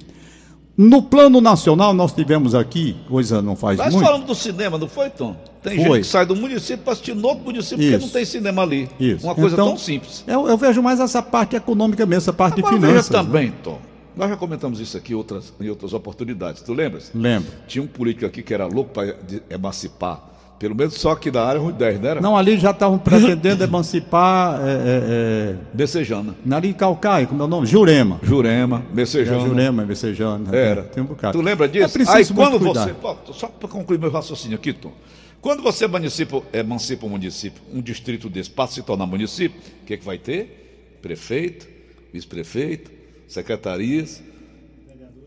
No 0.77 1.03
plano 1.03 1.41
nacional, 1.41 1.95
nós 1.95 2.13
tivemos 2.13 2.55
aqui, 2.55 2.97
coisa 3.09 3.41
não 3.41 3.57
faz 3.57 3.79
Nós 3.79 3.95
muito. 3.95 4.01
Nós 4.01 4.07
falamos 4.07 4.27
do 4.27 4.35
cinema, 4.35 4.77
não 4.77 4.89
foi, 4.89 5.09
Tom? 5.09 5.35
Tem 5.63 5.77
foi. 5.77 5.85
gente 5.85 5.99
que 6.01 6.07
sai 6.07 6.27
do 6.27 6.37
município 6.37 6.85
para 6.85 6.93
assistir 6.93 7.15
no 7.15 7.27
outro 7.27 7.45
município 7.45 7.83
Isso. 7.83 7.93
porque 7.93 8.05
não 8.05 8.13
tem 8.13 8.25
cinema 8.27 8.63
ali. 8.63 8.89
Isso. 9.01 9.27
Uma 9.27 9.35
coisa 9.35 9.55
então, 9.55 9.69
tão 9.69 9.79
simples. 9.79 10.23
Eu, 10.27 10.47
eu, 10.47 10.57
vejo 10.59 10.83
mais 10.83 11.01
essa 11.01 11.23
parte 11.23 11.57
econômica 11.57 12.05
mesmo, 12.05 12.19
essa 12.19 12.33
parte 12.33 12.61
Agora, 12.61 12.75
de 12.75 12.81
finanças. 12.81 13.09
Veja 13.09 13.25
também, 13.25 13.47
né? 13.47 13.55
Tom. 13.65 13.79
Nós 14.15 14.29
já 14.29 14.37
comentamos 14.37 14.79
isso 14.79 14.97
aqui 14.97 15.15
outras, 15.15 15.53
em 15.59 15.69
outras 15.71 15.95
oportunidades. 15.95 16.61
Tu 16.63 16.73
lembras? 16.75 17.11
Lembro. 17.15 17.51
Tinha 17.67 17.83
um 17.83 17.87
político 17.87 18.27
aqui 18.27 18.43
que 18.43 18.53
era 18.53 18.67
louco 18.67 18.91
para 18.93 19.17
emancipar 19.49 20.36
pelo 20.59 20.75
menos 20.75 20.95
só 20.95 21.13
aqui 21.13 21.31
da 21.31 21.47
área, 21.47 21.61
10, 21.61 22.01
não 22.01 22.09
era? 22.09 22.21
Não, 22.21 22.37
ali 22.37 22.59
já 22.59 22.71
estavam 22.71 22.99
pretendendo 22.99 23.63
emancipar. 23.63 24.61
É, 24.61 24.71
é, 24.71 24.73
é... 24.73 25.57
Becejana. 25.73 26.35
Ali 26.51 26.71
em 26.71 26.73
Calcaia, 26.73 27.27
como 27.27 27.43
é 27.43 27.45
o 27.45 27.49
nome? 27.49 27.67
Jurema. 27.67 28.19
Jurema, 28.23 28.83
Becejana. 28.93 29.43
É, 29.43 29.47
Jurema, 29.47 29.85
Becejana. 29.85 30.57
Era. 30.57 30.83
Tem, 30.85 31.03
um 31.03 31.07
bocado. 31.07 31.39
Tu 31.39 31.45
lembra 31.45 31.69
disso? 31.69 31.99
É 31.99 32.05
Aí 32.09 32.27
quando 32.27 32.59
você. 32.59 32.95
Pô, 32.95 33.15
só 33.33 33.49
para 33.49 33.69
concluir 33.69 33.99
meu 33.99 34.11
raciocínio 34.11 34.57
aqui, 34.57 34.73
Tom. 34.73 34.93
Quando 35.41 35.63
você 35.63 35.85
emancipa, 35.85 36.43
emancipa 36.53 37.07
um 37.07 37.11
município, 37.11 37.63
um 37.73 37.81
distrito 37.81 38.29
desse, 38.29 38.51
passa 38.51 38.73
a 38.73 38.75
se 38.77 38.83
tornar 38.83 39.07
município, 39.07 39.61
o 39.83 39.85
que, 39.85 39.95
é 39.95 39.97
que 39.97 40.05
vai 40.05 40.19
ter? 40.19 40.99
Prefeito, 41.01 41.69
vice-prefeito, 42.13 42.91
secretarias, 43.29 44.23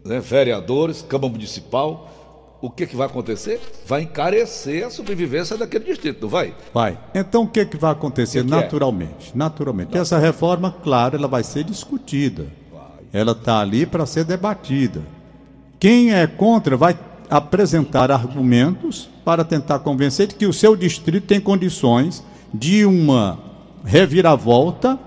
né, 0.03 0.19
vereadores 0.19 1.01
Câmara 1.01 1.31
Municipal 1.31 2.18
o 2.61 2.69
que, 2.69 2.85
que 2.85 2.95
vai 2.95 3.07
acontecer? 3.07 3.61
Vai 3.87 4.01
encarecer 4.01 4.85
a 4.85 4.89
sobrevivência 4.89 5.57
daquele 5.57 5.85
distrito, 5.85 6.23
não 6.23 6.29
vai? 6.29 6.53
Vai. 6.73 6.97
Então 7.15 7.43
o 7.43 7.47
que, 7.47 7.65
que 7.65 7.77
vai 7.77 7.91
acontecer? 7.91 8.43
Que 8.43 8.49
naturalmente. 8.49 9.31
É? 9.33 9.37
Naturalmente. 9.37 9.97
Essa 9.97 10.17
reforma, 10.17 10.75
claro, 10.83 11.15
ela 11.15 11.27
vai 11.27 11.43
ser 11.43 11.63
discutida. 11.63 12.47
Vai. 12.71 12.81
Ela 13.13 13.31
está 13.31 13.61
ali 13.61 13.85
para 13.85 14.05
ser 14.05 14.25
debatida. 14.25 15.01
Quem 15.79 16.13
é 16.13 16.27
contra 16.27 16.75
vai 16.75 16.99
apresentar 17.29 18.11
argumentos 18.11 19.09
para 19.23 19.45
tentar 19.45 19.79
convencer 19.79 20.27
de 20.27 20.35
que 20.35 20.45
o 20.45 20.51
seu 20.51 20.75
distrito 20.75 21.27
tem 21.27 21.39
condições 21.39 22.23
de 22.53 22.83
uma 22.85 23.39
reviravolta 23.85 24.99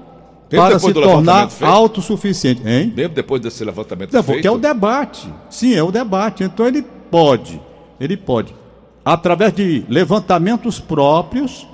para 0.49 0.79
se 0.79 0.93
tornar 0.93 1.49
autossuficiente. 1.61 2.63
Hein? 2.65 2.93
Mesmo 2.95 3.15
depois 3.15 3.41
desse 3.41 3.65
levantamento 3.65 4.13
Não, 4.13 4.23
feito? 4.23 4.37
Porque 4.37 4.47
é 4.47 4.51
o 4.51 4.59
debate. 4.59 5.33
Sim, 5.51 5.75
é 5.75 5.83
o 5.83 5.91
debate. 5.91 6.45
Então 6.45 6.67
ele 6.67 6.83
pode, 7.13 7.61
ele 8.01 8.17
pode, 8.17 8.55
através 9.05 9.53
de 9.53 9.85
levantamentos 9.89 10.81
próprios, 10.81 11.69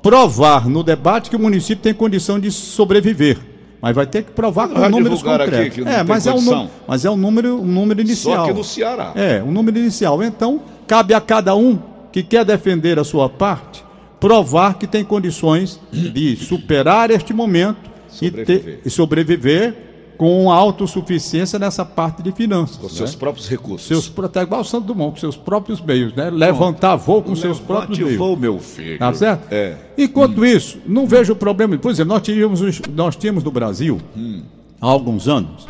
provar 0.00 0.68
no 0.68 0.84
debate 0.84 1.28
que 1.28 1.36
o 1.36 1.38
município 1.38 1.82
tem 1.82 1.92
condição 1.92 2.38
de 2.38 2.50
sobreviver. 2.52 3.38
Mas 3.82 3.94
vai 3.94 4.06
ter 4.06 4.22
que 4.22 4.30
provar 4.30 4.68
com 4.68 4.88
números 4.88 5.22
concretos. 5.22 5.86
é, 5.86 6.02
mas 6.02 6.26
é, 6.26 6.32
um, 6.32 6.68
mas 6.86 7.04
é 7.04 7.10
um 7.10 7.16
número, 7.16 7.60
um 7.60 7.66
número 7.66 8.00
inicial. 8.00 8.36
Só 8.36 8.46
que 8.46 8.52
no 8.54 8.64
Ceará. 8.64 9.12
É, 9.14 9.42
um 9.42 9.50
número 9.50 9.78
inicial. 9.78 10.22
Então, 10.22 10.62
cabe 10.86 11.12
a 11.12 11.20
cada 11.20 11.54
um 11.54 11.78
que 12.10 12.22
quer 12.22 12.46
defender 12.46 12.98
a 12.98 13.04
sua 13.04 13.28
parte 13.28 13.84
provar 14.18 14.78
que 14.78 14.86
tem 14.86 15.04
condições 15.04 15.78
de 15.92 16.34
superar 16.36 17.10
este 17.10 17.34
momento 17.34 17.90
sobreviver. 18.08 18.40
E, 18.40 18.62
ter, 18.62 18.80
e 18.86 18.90
sobreviver 18.90 19.74
com 20.16 20.50
autossuficiência 20.50 21.58
nessa 21.58 21.84
parte 21.84 22.22
de 22.22 22.32
finanças. 22.32 22.76
Com 22.76 22.86
né? 22.86 22.92
seus 22.92 23.14
próprios 23.14 23.48
recursos. 23.48 23.86
Seus, 23.86 24.12
até 24.24 24.42
igual 24.42 24.60
o 24.60 24.64
Santo 24.64 24.86
Dumont, 24.86 25.12
com 25.12 25.20
seus 25.20 25.36
próprios 25.36 25.80
meios, 25.80 26.14
né? 26.14 26.30
Levantar 26.30 26.96
voo 26.96 27.22
com 27.22 27.34
seus 27.34 27.58
próprios 27.58 27.98
meios. 27.98 28.16
voo, 28.16 28.36
meu 28.36 28.58
filho. 28.58 28.98
Tá 28.98 29.12
certo? 29.12 29.52
É. 29.52 29.76
Enquanto 29.98 30.40
hum. 30.40 30.44
isso, 30.44 30.78
não 30.86 31.06
vejo 31.06 31.34
problema. 31.34 31.76
Por 31.78 31.90
exemplo, 31.90 32.14
nós 32.14 32.22
tínhamos, 32.22 32.80
nós 32.94 33.16
tínhamos 33.16 33.44
no 33.44 33.50
Brasil, 33.50 34.00
hum. 34.16 34.42
há 34.80 34.86
alguns 34.86 35.28
anos, 35.28 35.66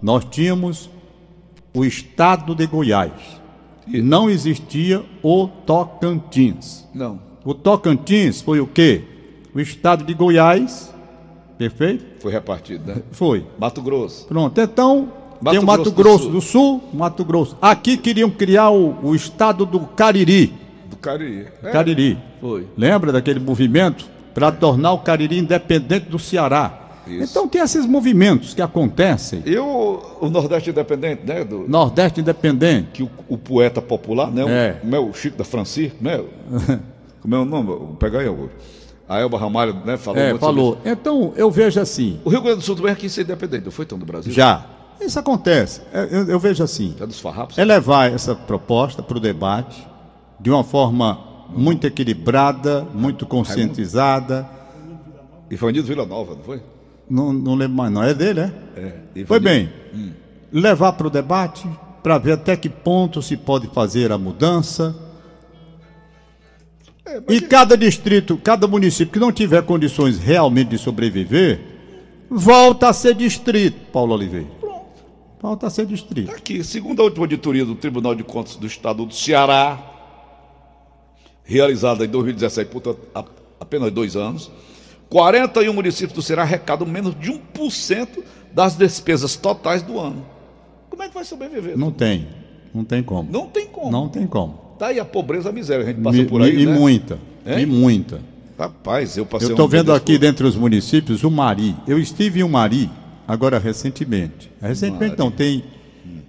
nós 0.00 0.24
tínhamos 0.24 0.88
o 1.74 1.84
estado 1.84 2.54
de 2.54 2.66
Goiás. 2.66 3.12
Isso. 3.86 4.04
Não 4.04 4.28
existia 4.28 5.02
o 5.22 5.48
Tocantins. 5.48 6.86
Não. 6.94 7.18
O 7.44 7.54
Tocantins 7.54 8.40
foi 8.40 8.60
o 8.60 8.66
quê? 8.66 9.02
O 9.54 9.60
estado 9.60 10.04
de 10.04 10.12
Goiás 10.12 10.92
Perfeito? 11.58 12.04
Foi 12.20 12.30
repartido, 12.30 12.84
né? 12.86 13.02
Foi. 13.10 13.44
Mato 13.58 13.82
Grosso. 13.82 14.26
Pronto, 14.26 14.60
então 14.60 15.12
Mato 15.40 15.50
tem 15.50 15.58
o 15.58 15.66
Mato 15.66 15.90
Grosso, 15.90 15.94
Grosso 15.94 16.30
do, 16.30 16.40
Sul. 16.40 16.78
do, 16.78 16.80
Sul. 16.80 16.98
Mato 16.98 17.24
Grosso. 17.24 17.56
Aqui 17.60 17.96
queriam 17.96 18.30
criar 18.30 18.70
o, 18.70 18.96
o 19.02 19.14
estado 19.14 19.66
do 19.66 19.80
Cariri. 19.80 20.54
Do 20.88 20.96
Cariri. 20.96 21.46
É, 21.62 21.70
Cariri. 21.70 22.18
Foi. 22.40 22.66
Lembra 22.76 23.12
daquele 23.12 23.40
movimento 23.40 24.06
para 24.32 24.52
tornar 24.52 24.92
o 24.92 24.98
Cariri 24.98 25.38
independente 25.38 26.08
do 26.08 26.18
Ceará? 26.18 26.86
Isso. 27.08 27.30
Então 27.30 27.48
tem 27.48 27.62
esses 27.62 27.86
movimentos 27.86 28.52
que 28.54 28.60
acontecem. 28.60 29.42
E 29.46 29.56
o, 29.56 30.00
o 30.20 30.28
Nordeste 30.28 30.70
Independente, 30.70 31.22
né? 31.24 31.42
Do, 31.42 31.66
Nordeste 31.66 32.20
independente. 32.20 32.88
que 32.92 33.02
o, 33.02 33.10
o 33.28 33.38
poeta 33.38 33.80
popular, 33.80 34.30
né? 34.30 34.44
É. 34.46 34.80
O, 34.82 34.86
meu 34.86 35.12
Chico 35.14 35.38
da 35.38 35.44
Francisco, 35.44 35.96
né? 36.00 36.22
Como 37.20 37.34
é 37.34 37.38
o 37.38 37.44
nome? 37.44 37.66
Vou 37.68 37.96
pegar 37.98 38.20
aí 38.20 38.28
agora. 38.28 38.50
A 39.08 39.18
Elba 39.20 39.38
Ramalho, 39.38 39.74
né? 39.84 39.96
Falou 39.96 40.20
É, 40.20 40.30
muito 40.30 40.40
sobre 40.44 40.60
falou. 40.60 40.78
Então 40.84 41.32
eu 41.36 41.50
vejo 41.50 41.80
assim, 41.80 42.08
isso. 42.14 42.20
O 42.24 42.28
Rio 42.28 42.42
Grande 42.42 42.58
do 42.58 42.62
Sul 42.64 42.76
também 42.76 42.94
quis 42.94 43.10
ser 43.12 43.22
independente, 43.22 43.64
não 43.64 43.72
foi 43.72 43.86
tão 43.86 43.98
do 43.98 44.04
Brasil? 44.06 44.32
já. 44.32 44.64
Isso 45.00 45.18
acontece. 45.18 45.80
É, 45.92 46.08
Eu, 46.10 46.24
eu 46.28 46.38
vejo 46.40 46.62
assim. 46.62 46.94
É 47.00 47.06
dos 47.06 47.20
farrapos? 47.20 47.56
É 47.56 47.64
levar 47.64 48.12
essa 48.12 48.34
proposta 48.34 49.00
para 49.02 49.16
o 49.16 49.20
debate 49.20 49.86
de 50.40 50.50
uma 50.50 50.64
forma 50.64 51.18
muito 51.50 51.86
equilibrada, 51.86 52.84
muito 52.92 53.24
conscientizada. 53.24 54.46
Ivanildo 55.50 55.86
Vila 55.88 56.04
Nova, 56.04 56.34
não 56.34 56.42
foi? 56.42 56.60
Não, 57.08 57.32
não 57.32 57.54
lembro 57.54 57.76
mais, 57.76 57.92
não. 57.92 58.02
É 58.02 58.12
dele, 58.12 58.40
é? 58.40 58.52
É. 59.16 59.24
Foi 59.24 59.40
bem. 59.40 59.70
Levar 60.52 60.92
para 60.92 61.06
o 61.06 61.10
debate 61.10 61.68
para 62.02 62.18
ver 62.18 62.32
até 62.32 62.56
que 62.56 62.68
ponto 62.68 63.22
se 63.22 63.36
pode 63.36 63.66
fazer 63.68 64.10
a 64.12 64.18
mudança. 64.18 64.94
É, 67.08 67.22
E 67.32 67.40
cada 67.40 67.76
distrito, 67.76 68.36
cada 68.36 68.68
município 68.68 69.12
que 69.12 69.18
não 69.18 69.32
tiver 69.32 69.62
condições 69.62 70.18
realmente 70.18 70.68
de 70.68 70.78
sobreviver, 70.78 71.60
volta 72.30 72.88
a 72.88 72.92
ser 72.92 73.14
distrito, 73.14 73.90
Paulo 73.90 74.14
Oliveira. 74.14 74.58
Volta 75.40 75.68
a 75.68 75.70
ser 75.70 75.86
distrito. 75.86 76.30
Aqui, 76.32 76.62
segundo 76.62 77.00
a 77.00 77.04
última 77.04 77.24
auditoria 77.24 77.64
do 77.64 77.74
Tribunal 77.74 78.14
de 78.14 78.24
Contas 78.24 78.56
do 78.56 78.66
Estado 78.66 79.06
do 79.06 79.14
Ceará, 79.14 79.78
realizada 81.44 82.04
em 82.04 82.08
2017, 82.08 82.70
portanto, 82.70 83.00
apenas 83.58 83.90
dois 83.92 84.16
anos, 84.16 84.50
41 85.08 85.72
municípios 85.72 86.12
do 86.12 86.22
Ceará 86.22 86.42
arrecadam 86.42 86.86
menos 86.86 87.18
de 87.18 87.32
1% 87.32 88.22
das 88.52 88.76
despesas 88.76 89.36
totais 89.36 89.80
do 89.80 89.98
ano. 89.98 90.26
Como 90.90 91.02
é 91.02 91.08
que 91.08 91.14
vai 91.14 91.24
sobreviver? 91.24 91.78
Não 91.78 91.90
tem. 91.90 92.28
Não 92.74 92.84
tem 92.84 93.02
como. 93.02 93.30
Não 93.30 93.46
tem 93.46 93.66
como. 93.66 93.90
Não 93.90 94.08
tem 94.08 94.26
como. 94.26 94.67
Tá 94.78 94.86
aí 94.88 95.00
a 95.00 95.04
pobreza, 95.04 95.48
a 95.48 95.52
miséria, 95.52 95.84
a 95.84 95.88
gente 95.88 96.00
passa 96.00 96.22
por 96.24 96.42
aí, 96.42 96.62
e 96.62 96.66
né? 96.66 96.72
muita. 96.78 97.18
Hein? 97.46 97.60
E 97.62 97.66
muita. 97.66 98.20
Rapaz, 98.58 99.16
eu 99.16 99.24
passei 99.26 99.48
Eu 99.48 99.52
estou 99.52 99.66
um 99.66 99.68
vendo 99.68 99.92
aqui 99.92 100.14
por- 100.14 100.20
dentre 100.20 100.46
os 100.46 100.56
municípios 100.56 101.22
o 101.22 101.30
Mari. 101.30 101.74
Eu 101.86 101.98
estive 101.98 102.40
em 102.40 102.42
um 102.42 102.48
Mari 102.48 102.90
agora 103.26 103.58
recentemente. 103.58 104.50
Recentemente 104.60 105.16
não, 105.18 105.30
tem, 105.30 105.62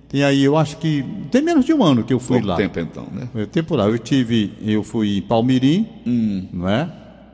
tem 0.07 0.23
aí, 0.23 0.43
eu 0.43 0.55
acho 0.57 0.77
que 0.77 1.03
tem 1.31 1.41
menos 1.41 1.65
de 1.65 1.73
um 1.73 1.83
ano 1.83 2.03
que 2.03 2.13
eu 2.13 2.19
fui 2.19 2.37
Pouco 2.37 2.47
lá. 2.47 2.55
tempo 2.55 2.79
então, 2.79 3.07
né? 3.11 3.27
Eu 3.33 3.47
tempo 3.47 3.75
lá. 3.75 3.85
Eu 3.87 3.97
tive, 3.97 4.51
eu 4.63 4.83
fui 4.83 5.17
em 5.17 5.21
Palmirim, 5.21 5.87
Hum. 6.05 6.47
não 6.53 6.69
é? 6.69 6.87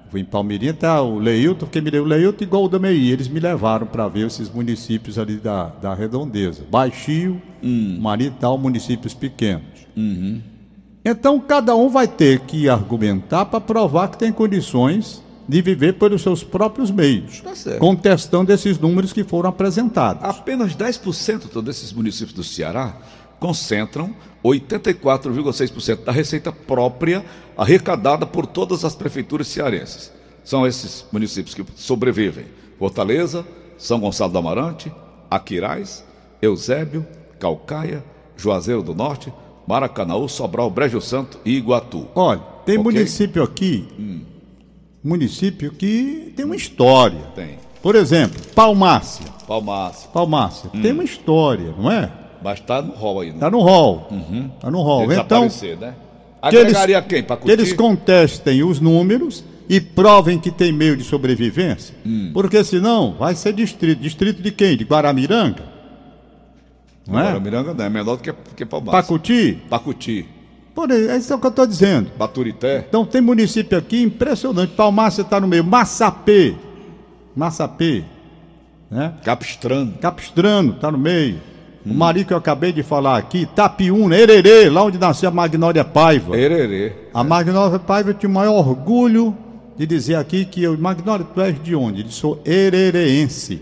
Fui 0.10 0.22
em 0.22 0.26
Palmirim, 0.26 0.72
tá 0.72 1.02
o 1.02 1.20
Leilton, 1.20 1.66
porque 1.66 1.82
me 1.82 1.92
deu 1.92 2.04
o 2.04 2.06
Leilton 2.08 2.44
e 2.44 2.48
Goldameiri. 2.48 3.12
Eles 3.12 3.28
me 3.28 3.40
levaram 3.40 3.86
para 3.88 4.08
ver 4.08 4.28
esses 4.28 4.50
municípios 4.50 5.20
ali 5.20 5.36
da, 5.36 5.66
da 5.82 5.94
redondeza. 5.94 6.64
Baixio, 6.72 7.42
Hum. 7.62 7.98
Mari 8.00 8.26
e 8.28 8.30
tal, 8.32 8.58
municípios 8.58 9.14
pequenos. 9.14 9.64
Uhum. 9.98 10.40
Então 11.06 11.40
cada 11.40 11.76
um 11.76 11.88
vai 11.88 12.08
ter 12.08 12.40
que 12.40 12.68
argumentar 12.68 13.46
para 13.46 13.62
provar 13.62 14.08
que 14.08 14.18
tem 14.18 14.32
condições 14.32 15.24
de 15.48 15.62
viver 15.62 15.94
pelos 15.94 16.24
seus 16.24 16.44
próprios 16.44 16.90
meios, 16.90 17.42
Tá 17.42 17.78
contestando 17.78 18.52
esses 18.52 18.80
números 18.80 19.14
que 19.14 19.24
foram 19.24 19.48
apresentados. 19.48 20.24
Apenas 20.24 20.76
10% 20.76 21.44
então, 21.46 21.62
desses 21.62 21.94
municípios 21.94 22.34
do 22.34 22.44
Ceará 22.44 22.98
concentram 23.40 24.16
84,6% 24.44 26.04
da 26.04 26.12
receita 26.12 26.52
própria 26.52 27.24
arrecadada 27.56 28.26
por 28.26 28.48
todas 28.48 28.84
as 28.84 28.96
prefeituras 28.96 29.48
cearenses. 29.48 30.12
São 30.44 30.66
esses 30.66 31.06
municípios 31.12 31.54
que 31.54 31.64
sobrevivem: 31.76 32.46
Fortaleza, 32.80 33.46
São 33.78 34.00
Gonçalo 34.00 34.32
do 34.32 34.40
Amarante, 34.40 34.92
Aquiraz, 35.30 36.04
Eusébio, 36.42 37.06
Calcaia, 37.40 38.04
Juazeiro 38.36 38.82
do 38.82 38.96
Norte, 38.96 39.32
Maracanaú, 39.68 40.28
Sobral, 40.30 40.70
Brejo 40.70 41.02
Santo 41.02 41.40
e 41.46 41.56
Iguatu. 41.56 42.08
Olha, 42.16 42.40
tem 42.66 42.78
Ok. 42.78 42.84
município 42.92 43.44
aqui, 43.44 43.86
município 45.04 45.72
que 45.72 46.34
tem 46.36 46.46
uma 46.46 46.56
história. 46.56 47.20
Tem 47.36 47.58
Por 47.82 47.96
exemplo, 47.96 48.42
Palmácia. 48.56 49.26
Palmácia, 49.48 50.10
Palmácia 50.12 50.70
tem 50.82 50.92
uma 50.92 51.04
história, 51.04 51.74
não 51.78 51.92
é? 51.92 52.12
mas 52.44 52.60
está 52.60 52.82
no 52.82 52.94
rol 52.94 53.22
aí, 53.22 53.30
né? 53.30 53.36
Está 53.36 53.50
no 53.52 53.60
rol. 53.60 54.08
Está 54.56 54.72
no 54.72 54.82
rol. 54.82 55.12
Então, 55.12 55.42
né? 55.44 55.50
que 55.50 55.66
eles, 55.66 55.96
Agregaria 56.76 57.02
quem? 57.02 57.24
Para 57.24 57.38
que 57.38 57.50
eles 57.50 57.74
contestem 57.74 58.64
os 58.64 58.80
números 58.80 59.44
e 59.68 59.82
provem 59.82 60.38
que 60.40 60.52
tem 60.52 60.72
meio 60.72 60.96
de 60.96 61.04
sobrevivência, 61.04 61.96
Hum. 62.06 62.30
porque 62.34 62.64
senão 62.64 63.16
vai 63.18 63.34
ser 63.34 63.54
distrito. 63.54 64.00
Distrito 64.00 64.42
de 64.44 64.52
quem? 64.52 64.78
De 64.78 64.84
Guaramiranga? 64.84 65.64
Não 67.08 67.20
é? 67.20 67.40
Miranga 67.40 67.74
não, 67.74 67.86
é 67.86 67.90
menor 67.90 68.18
do 68.18 68.24
que, 68.24 68.34
que 68.56 68.66
Palmácia. 68.66 69.02
Pacuti? 69.02 69.62
Pacuti, 69.70 70.28
Por 70.74 70.92
aí, 70.92 71.08
é 71.08 71.18
isso 71.18 71.38
que 71.38 71.46
eu 71.46 71.50
estou 71.50 71.68
dizendo. 71.68 72.12
Baturité. 72.18 72.86
Então 72.88 73.06
tem 73.06 73.22
município 73.22 73.78
aqui 73.78 74.02
impressionante. 74.02 74.74
Palmácia 74.74 75.22
está 75.22 75.40
no 75.40 75.48
meio. 75.48 75.64
Massapê. 75.64 76.56
Massapê. 77.36 78.04
Né? 78.90 79.14
Capistrano. 79.24 79.94
Capistrano 80.02 80.74
está 80.74 80.92
no 80.92 80.98
meio. 80.98 81.40
O 81.86 81.94
Mari 81.94 82.26
que 82.26 82.34
eu 82.34 82.38
acabei 82.38 82.74
de 82.74 82.82
falar 82.82 83.16
aqui, 83.16 83.46
Tapiúna, 83.46 84.18
Ererê, 84.18 84.72
lá 84.72 84.84
onde 84.84 84.98
nasceu 84.98 85.30
a 85.30 85.32
Magnólia 85.32 85.86
Paiva. 85.86 86.36
Ererê. 86.36 86.94
A 87.14 87.24
Magnólia 87.24 87.78
Paiva 87.78 88.12
tinha 88.12 88.28
o 88.28 88.34
maior 88.34 88.56
orgulho 88.56 89.38
de 89.78 89.86
dizer 89.86 90.16
aqui 90.16 90.46
que 90.46 90.64
eu, 90.64 90.76
Magnólia, 90.76 91.28
tu 91.32 91.40
és 91.40 91.62
de 91.62 91.76
onde? 91.76 92.02
Ele 92.02 92.12
sou 92.12 92.42
herereense. 92.44 93.62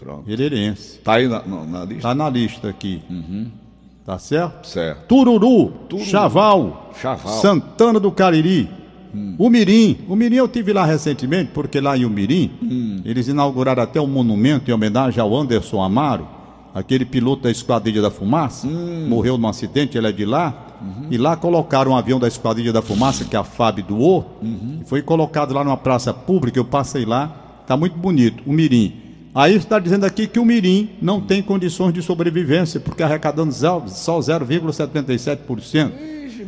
Pronto. 0.00 0.30
Herereense. 0.30 0.98
Tá 1.00 1.14
aí 1.14 1.28
na, 1.28 1.42
na, 1.46 1.64
na 1.64 1.84
lista? 1.84 2.02
Tá 2.02 2.14
na 2.14 2.30
lista 2.30 2.68
aqui. 2.68 3.02
Tá 4.04 4.18
certo? 4.18 4.66
Certo. 4.66 5.06
Tururu, 5.06 5.72
Chaval, 6.04 6.90
Chaval. 7.00 7.40
Santana 7.40 8.00
do 8.00 8.10
Cariri, 8.10 8.68
o 9.38 9.50
Mirim. 9.50 9.98
O 10.08 10.16
Mirim 10.16 10.36
eu 10.36 10.48
tive 10.48 10.72
lá 10.72 10.84
recentemente, 10.84 11.50
porque 11.52 11.80
lá 11.80 11.96
em 11.96 12.04
Umirim, 12.04 13.02
eles 13.04 13.28
inauguraram 13.28 13.82
até 13.82 14.00
um 14.00 14.06
monumento 14.06 14.70
em 14.70 14.74
homenagem 14.74 15.20
ao 15.20 15.36
Anderson 15.36 15.82
Amaro, 15.82 16.26
aquele 16.74 17.04
piloto 17.04 17.42
da 17.42 17.50
Esquadrilha 17.50 18.00
da 18.00 18.10
Fumaça, 18.10 18.66
morreu 18.66 19.36
num 19.36 19.48
acidente, 19.48 19.98
ele 19.98 20.08
é 20.08 20.12
de 20.12 20.24
lá. 20.24 20.66
E 21.10 21.18
lá 21.18 21.36
colocaram 21.36 21.92
um 21.92 21.96
avião 21.96 22.18
da 22.18 22.26
Esquadrilha 22.26 22.72
da 22.72 22.80
Fumaça, 22.80 23.26
que 23.26 23.36
a 23.36 23.44
FAB 23.44 23.82
doou, 23.82 24.38
e 24.80 24.84
foi 24.86 25.02
colocado 25.02 25.52
lá 25.52 25.62
numa 25.62 25.76
praça 25.76 26.14
pública, 26.14 26.58
eu 26.58 26.64
passei 26.64 27.04
lá, 27.04 27.28
tá 27.66 27.76
muito 27.76 27.98
bonito, 27.98 28.42
o 28.46 28.52
Mirim. 28.52 29.09
Aí 29.34 29.54
está 29.54 29.78
dizendo 29.78 30.04
aqui 30.04 30.26
que 30.26 30.40
o 30.40 30.44
Mirim 30.44 30.90
não 31.00 31.20
tem 31.20 31.40
condições 31.40 31.92
de 31.92 32.02
sobrevivência, 32.02 32.80
porque 32.80 33.02
arrecadando 33.02 33.52
só 33.52 33.80
0,77%. 33.80 35.92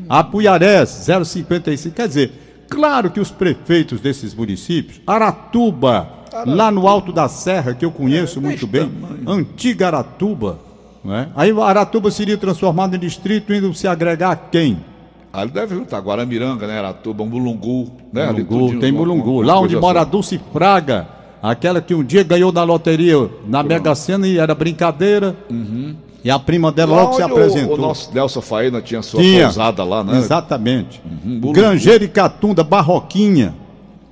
Apuiarés, 0.09 0.89
0,55%. 0.89 1.93
Quer 1.93 2.09
dizer, 2.09 2.33
claro 2.69 3.11
que 3.11 3.21
os 3.21 3.31
prefeitos 3.31 4.01
desses 4.01 4.35
municípios, 4.35 5.01
Aratuba, 5.07 6.09
lá 6.45 6.71
no 6.71 6.89
alto 6.89 7.13
da 7.13 7.29
serra, 7.29 7.75
que 7.75 7.85
eu 7.85 7.93
conheço 7.93 8.41
muito 8.41 8.67
bem, 8.67 8.91
antiga 9.27 9.87
Aratuba, 9.87 10.59
não 11.05 11.15
é? 11.15 11.29
aí 11.37 11.53
Aratuba 11.61 12.11
seria 12.11 12.37
transformado 12.37 12.97
em 12.97 12.99
distrito, 12.99 13.53
indo 13.53 13.73
se 13.75 13.87
agregar 13.87 14.33
a 14.33 14.37
quem? 14.37 14.79
Ali 15.33 15.51
deve 15.51 15.75
juntar 15.75 16.01
Guaramiranga, 16.01 16.67
né? 16.67 16.79
Aratuba, 16.79 17.25
Mulungu, 17.25 17.91
né? 18.13 18.29
Ali 18.29 18.45
Mulungu, 18.45 18.67
tudinho, 18.67 18.81
tem 18.81 18.93
Mulungu. 18.93 19.41
Lá 19.41 19.59
onde 19.59 19.75
coisa 19.75 19.81
mora 19.81 20.01
a 20.01 20.05
só. 20.05 20.11
Dulce 20.11 20.41
Fraga, 20.53 21.09
aquela 21.43 21.81
que 21.81 21.95
um 21.95 22.05
dia 22.05 22.23
ganhou 22.23 22.53
na 22.53 22.63
loteria, 22.63 23.29
na 23.47 23.63
Mega 23.63 23.95
Sena 23.95 24.27
e 24.29 24.39
era 24.39 24.55
brincadeira. 24.55 25.37
E 26.25 26.31
a 26.31 26.39
prima 26.39 26.71
dela 26.71 26.95
logo 26.95 27.15
se 27.15 27.23
apresentou. 27.23 27.75
O, 27.75 27.81
nosso 27.81 28.15
Nelson 28.15 28.41
Faina 28.41 28.81
tinha 28.81 29.03
sua 29.03 29.21
Tinha. 29.21 29.45
pousada 29.45 29.83
lá, 29.83 30.05
né? 30.05 30.19
Exatamente. 30.19 31.03
Grangeiro 31.53 32.05
e 32.05 32.09
Catunda, 32.09 32.63
Barroquinha. 32.63 33.55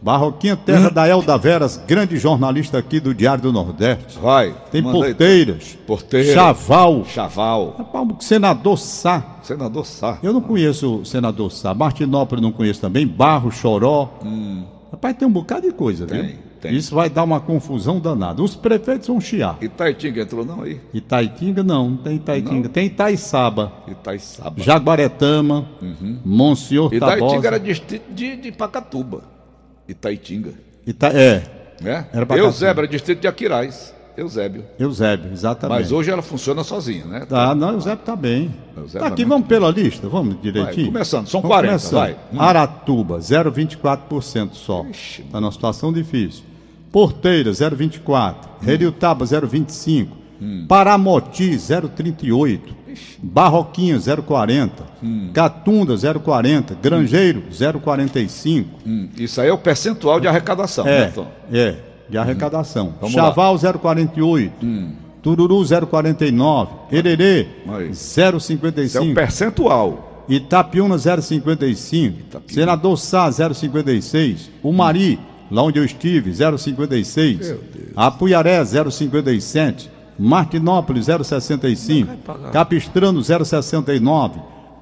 Barroquinha, 0.02 0.56
terra 0.56 0.88
da 0.88 1.06
Elda 1.06 1.36
Veras, 1.36 1.78
grande 1.86 2.16
jornalista 2.16 2.78
aqui 2.78 2.98
do 2.98 3.14
Diário 3.14 3.42
do 3.42 3.52
Nordeste. 3.52 4.18
Vai. 4.18 4.54
Tem. 4.72 4.82
Porteiras. 4.82 5.78
Porteira. 5.86 6.32
Chaval. 6.32 7.04
Chaval. 7.04 7.74
Rapaz, 7.76 8.08
senador 8.20 8.78
Sá. 8.78 9.22
Senador 9.42 9.84
Sá. 9.84 10.18
Eu 10.22 10.32
não 10.32 10.40
conheço 10.40 11.00
o 11.00 11.04
senador 11.04 11.52
Sá. 11.52 11.74
Martinópolis 11.74 12.42
não 12.42 12.50
conheço 12.50 12.80
também. 12.80 13.06
Barro, 13.06 13.52
Choró. 13.52 14.08
Rapaz, 14.90 15.16
tem 15.16 15.28
um 15.28 15.30
bocado 15.30 15.68
de 15.68 15.72
coisa, 15.72 16.06
viu? 16.06 16.22
Tem, 16.22 16.38
tem. 16.60 16.74
Isso 16.74 16.94
vai 16.94 17.08
dar 17.08 17.24
uma 17.24 17.40
confusão 17.40 17.98
danada. 17.98 18.42
Os 18.42 18.54
prefeitos 18.54 19.08
vão 19.08 19.20
chiar. 19.20 19.56
Itaitinga 19.60 20.22
entrou 20.22 20.44
não 20.44 20.62
aí? 20.62 20.80
Itaitinga 20.92 21.62
não, 21.62 21.90
não 21.90 21.96
tem 21.96 22.16
Itaitinga. 22.16 22.68
Tem 22.68 22.86
Itaiçaba. 22.86 23.72
Itaiçaba. 23.88 24.62
Jaguaretama. 24.62 25.66
Monsenhor 26.24 26.92
Itaitinga 26.92 27.28
Tabosa. 27.28 27.46
era 27.46 27.58
distrito 27.60 28.12
de, 28.12 28.36
de 28.36 28.52
Pacatuba. 28.52 29.22
Itaitinga. 29.88 30.52
Ita... 30.86 31.08
É. 31.08 31.42
Né? 31.80 32.06
Era 32.12 32.26
Pacatuba. 32.26 32.48
Eusébio 32.48 32.80
era 32.80 32.88
distrito 32.88 33.20
de 33.20 33.28
Aquiraz. 33.28 33.94
Eusébio. 34.16 34.64
Eusébio, 34.78 35.32
exatamente. 35.32 35.78
Mas 35.80 35.92
hoje 35.92 36.10
ela 36.10 36.20
funciona 36.20 36.62
sozinha, 36.62 37.06
né? 37.06 37.24
Tá, 37.26 37.54
não, 37.54 37.72
Eusébio 37.72 38.00
está 38.00 38.14
bem. 38.14 38.54
Eusébio 38.76 39.00
Tá 39.00 39.06
aqui, 39.06 39.22
é 39.22 39.24
vamos 39.24 39.48
pela 39.48 39.70
lista, 39.70 40.08
vamos 40.08 40.40
direitinho. 40.42 40.86
Vai, 40.86 40.92
começando, 40.92 41.26
são 41.26 41.40
Vamos 41.40 41.54
40, 41.54 41.72
começando. 41.72 41.98
vai. 41.98 42.16
Hum. 42.32 42.40
Aratuba, 42.40 43.18
0,24% 43.18 44.50
só. 44.52 44.84
Está 44.90 45.40
numa 45.40 45.52
situação 45.52 45.90
difícil. 45.92 46.49
Porteira, 46.92 47.50
0,24%. 47.50 48.34
Heriutaba, 48.66 49.24
0,25%. 49.24 50.08
Paramoti, 50.66 51.50
0,38%. 51.50 52.60
Barroquinha, 53.22 53.96
0,40%. 53.98 54.70
Catunda, 55.32 55.94
0,40%. 55.94 56.74
Grangeiro, 56.82 57.42
0,45%. 57.52 58.64
Hum, 58.86 59.08
Isso 59.16 59.40
aí 59.40 59.48
é 59.48 59.52
o 59.52 59.58
percentual 59.58 60.18
de 60.18 60.26
arrecadação, 60.26 60.84
né, 60.84 61.02
É, 61.02 61.06
Tom? 61.08 61.26
é, 61.52 61.74
de 62.08 62.18
arrecadação. 62.18 62.94
Vamos 63.00 63.14
Chaval 63.14 63.54
0,48. 63.56 64.50
Tururu 65.22 65.60
0,49. 65.62 66.68
Hererê 66.90 67.46
Aí. 67.68 67.90
Isso 67.90 68.18
é 68.20 68.30
o 68.30 68.32
0,55. 68.38 69.14
percentual. 69.14 70.24
Itapiúna 70.28 70.96
0,55. 70.96 72.14
Itapiúna. 72.20 72.54
Senador 72.54 72.96
Sá 72.98 73.28
0,56. 73.28 74.48
O 74.62 74.72
Mari, 74.72 75.18
lá 75.50 75.62
onde 75.62 75.78
eu 75.78 75.84
estive, 75.84 76.30
0,56. 76.30 77.38
Meu 77.38 77.58
Deus. 77.58 77.88
Apuiaré 77.96 78.62
0,57. 78.62 79.88
Martinópolis 80.18 81.06
0,65. 81.06 82.50
Capistrano 82.52 83.20
0,69. 83.20 84.32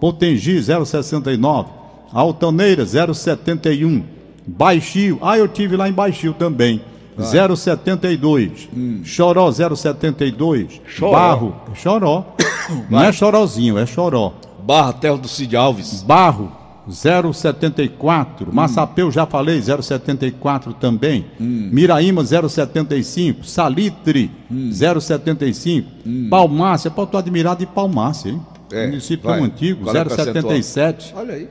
Potengi 0.00 0.58
0,69. 0.58 1.66
Altaneira 2.12 2.84
0,71. 2.84 4.02
Baixio, 4.46 5.18
ah, 5.20 5.38
eu 5.38 5.46
tive 5.46 5.76
lá 5.76 5.88
em 5.88 5.92
Baixio 5.92 6.32
também. 6.34 6.80
0,72. 7.18 9.04
Choró 9.04 9.48
0,72. 9.48 10.80
Choró. 10.86 11.12
Barro, 11.12 11.56
é 11.70 11.74
Choró. 11.74 12.34
Não 12.90 13.02
é 13.02 13.12
chorozinho, 13.12 13.78
é 13.78 13.86
Choró. 13.86 14.34
Barra 14.62 14.92
Terra 14.92 15.16
do 15.16 15.28
Cid 15.28 15.56
Alves. 15.56 16.02
Barro 16.02 16.52
0,74. 16.88 18.52
Massapeu, 18.52 19.10
já 19.10 19.26
falei, 19.26 19.58
0,74 19.60 20.74
também. 20.74 21.26
Miraíma, 21.38 22.22
0,75. 22.22 23.44
Salitre, 23.44 24.30
0,75. 24.52 26.28
Palmácia, 26.28 26.90
pô, 26.90 27.06
tô 27.06 27.16
admirado 27.18 27.60
de 27.60 27.66
Palmácia, 27.66 28.30
hein? 28.30 28.40
É, 28.72 28.86
Município 28.86 29.28
vai. 29.28 29.38
tão 29.38 29.46
antigo, 29.46 29.84
Qual 29.84 29.96
é 29.96 30.02
o 30.02 30.06
percentual? 30.06 30.52
0,77. 30.54 31.12
Olha 31.16 31.34
aí. 31.34 31.48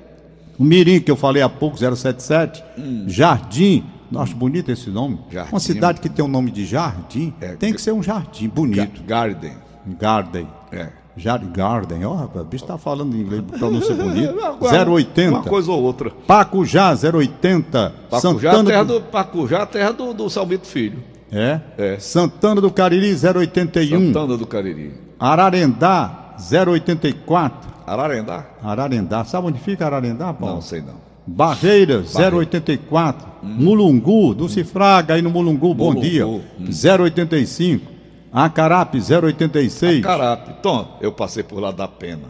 O 0.58 0.64
Mirim, 0.64 1.00
que 1.00 1.10
eu 1.12 1.16
falei 1.16 1.42
há 1.42 1.50
pouco, 1.50 1.78
077. 1.78 2.64
Jardim, 3.08 3.84
acho 4.16 4.36
bonito 4.36 4.72
esse 4.72 4.90
nome. 4.90 5.20
Jardim. 5.32 5.52
Uma 5.54 5.60
cidade 5.60 6.02
que 6.02 6.10
tem 6.10 6.24
o 6.24 6.28
nome 6.28 6.52
de 6.52 6.66
jardim, 6.66 7.34
É, 7.42 7.50
tem 7.56 7.74
que 7.74 7.82
ser 7.82 7.92
um 7.92 8.02
jardim 8.04 8.48
bonito. 8.48 9.04
Garden. 9.04 9.54
Garden. 10.00 10.48
É. 10.72 10.90
Jar 11.18 11.40
Garden, 11.46 12.06
ó, 12.06 12.14
rapaz, 12.14 12.46
o 12.46 12.48
bicho 12.48 12.66
tá 12.66 12.78
falando 12.78 13.16
em 13.16 13.22
inglês, 13.22 13.44
pronúncia 13.58 13.96
bonita. 13.96 14.34
Agora, 14.48 14.90
080. 14.90 15.30
Uma 15.32 15.44
coisa 15.44 15.72
ou 15.72 15.82
outra. 15.82 16.12
Pacujá, 16.28 16.94
080. 16.94 17.94
Pacujá, 18.10 18.52
Santana 18.52 18.70
terra 18.70 18.84
do... 18.84 19.02
Pacujá, 19.02 19.66
terra 19.66 19.92
do, 19.92 20.14
do 20.14 20.30
Salmito 20.30 20.68
Filho. 20.68 21.00
É? 21.32 21.60
É. 21.78 22.00
Santana 22.00 22.62
do 22.62 22.72
Cariri, 22.72 23.14
081. 23.14 24.08
Santana 24.14 24.38
do 24.38 24.46
Cariri. 24.46 24.94
Ararendá, 25.20 26.36
084. 26.40 27.70
Ararendá? 27.86 28.46
Ararendá, 28.64 29.24
sabe 29.26 29.48
onde 29.48 29.60
fica 29.60 29.86
Ararendá, 29.86 30.34
Paulo? 30.34 30.56
Não, 30.56 30.62
sei 30.62 30.82
não. 30.82 31.08
Barreira, 31.26 32.04
084. 32.04 33.28
Mulungu, 33.44 34.34
do 34.34 34.48
Cifraga 34.48 35.16
aí 35.16 35.22
no 35.22 35.30
Mulungu, 35.30 35.74
bom 35.74 35.86
Mulungu, 35.88 36.02
dia. 36.02 36.26
hum. 36.26 36.42
085. 36.60 37.97
Acarape, 38.32 39.00
086. 39.00 40.02
Carape. 40.04 40.62
Tom, 40.62 40.98
eu 41.02 41.12
passei 41.12 41.44
por 41.44 41.60
lá 41.60 41.72
da 41.72 41.88
pena. 41.88 42.24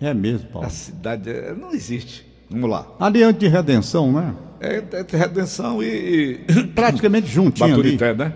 É 0.00 0.12
mesmo, 0.14 0.48
Paulo. 0.48 0.66
A 0.66 0.70
cidade 0.70 1.30
é- 1.30 1.54
não 1.54 1.72
existe. 1.72 2.26
Vamos 2.50 2.70
lá. 2.70 2.86
Aliante 3.00 3.40
de 3.40 3.48
Redenção, 3.48 4.12
né? 4.12 4.34
É, 4.60 4.76
é 4.92 5.16
Redenção 5.16 5.82
e. 5.82 6.40
e... 6.48 6.64
Praticamente 6.74 7.26
juntinho 7.26 7.66
ali. 7.66 7.76
Baturité, 7.96 8.14
né? 8.14 8.32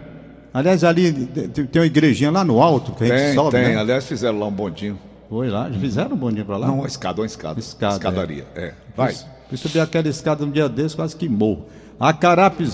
Aliás, 0.54 0.84
ali 0.84 1.12
tem 1.12 1.80
uma 1.80 1.86
igrejinha 1.86 2.30
lá 2.30 2.44
no 2.44 2.60
alto 2.60 2.92
que 2.92 3.04
a 3.04 3.06
gente 3.06 3.16
Tem, 3.16 3.34
sobe, 3.34 3.50
tem. 3.52 3.68
né? 3.68 3.76
Aliás, 3.76 4.06
fizeram 4.06 4.38
lá 4.38 4.46
um 4.46 4.52
bondinho. 4.52 4.98
Foi 5.30 5.48
lá, 5.48 5.70
fizeram 5.70 6.12
um 6.14 6.18
bondinho 6.18 6.44
pra 6.44 6.58
lá? 6.58 6.66
Não, 6.66 6.78
uma 6.80 6.86
escada, 6.86 7.22
uma 7.22 7.26
escada. 7.26 7.58
Escada, 7.58 7.94
Escadaria. 7.94 8.44
É. 8.54 8.74
Vai. 8.94 9.14
Eu 9.50 9.56
subi 9.56 9.80
aquela 9.80 10.08
escada 10.08 10.44
um 10.44 10.50
dia 10.50 10.68
desse, 10.68 10.94
quase 10.94 11.16
que 11.16 11.26
morro. 11.26 11.64
Acarape 12.00 12.64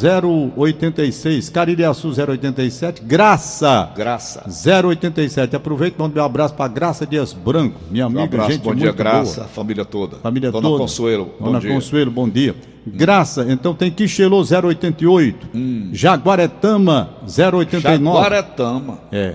086, 0.56 1.50
Caririaçu 1.50 2.08
087, 2.08 3.02
Graça 3.02 3.90
Graça. 3.94 4.44
087. 4.86 5.54
Aproveito 5.54 5.96
e 5.96 6.00
mando 6.02 6.18
um 6.18 6.24
abraço 6.24 6.54
para 6.54 6.68
Graça 6.68 7.06
Dias 7.06 7.34
Branco, 7.34 7.78
minha 7.90 8.04
Um 8.04 8.08
amiga, 8.08 8.24
abraço, 8.24 8.52
gente 8.52 8.62
bom 8.62 8.74
dia, 8.74 8.90
Graça, 8.92 9.40
boa. 9.40 9.48
família 9.48 9.84
toda. 9.84 10.16
Família 10.18 10.50
Dona 10.50 10.66
toda. 10.66 10.78
Consuelo, 10.82 11.34
bom 11.38 11.46
Dona 11.46 11.60
dia. 11.60 11.70
Consuelo, 11.74 12.10
bom 12.10 12.28
dia. 12.28 12.54
Graça, 12.86 13.44
então 13.50 13.74
tem 13.74 13.90
Quixelô 13.90 14.42
088, 14.42 15.46
Hum. 15.54 15.90
Jaguaretama 15.92 17.10
089. 17.26 18.00
Jaguaretama. 18.16 18.98
É. 19.12 19.34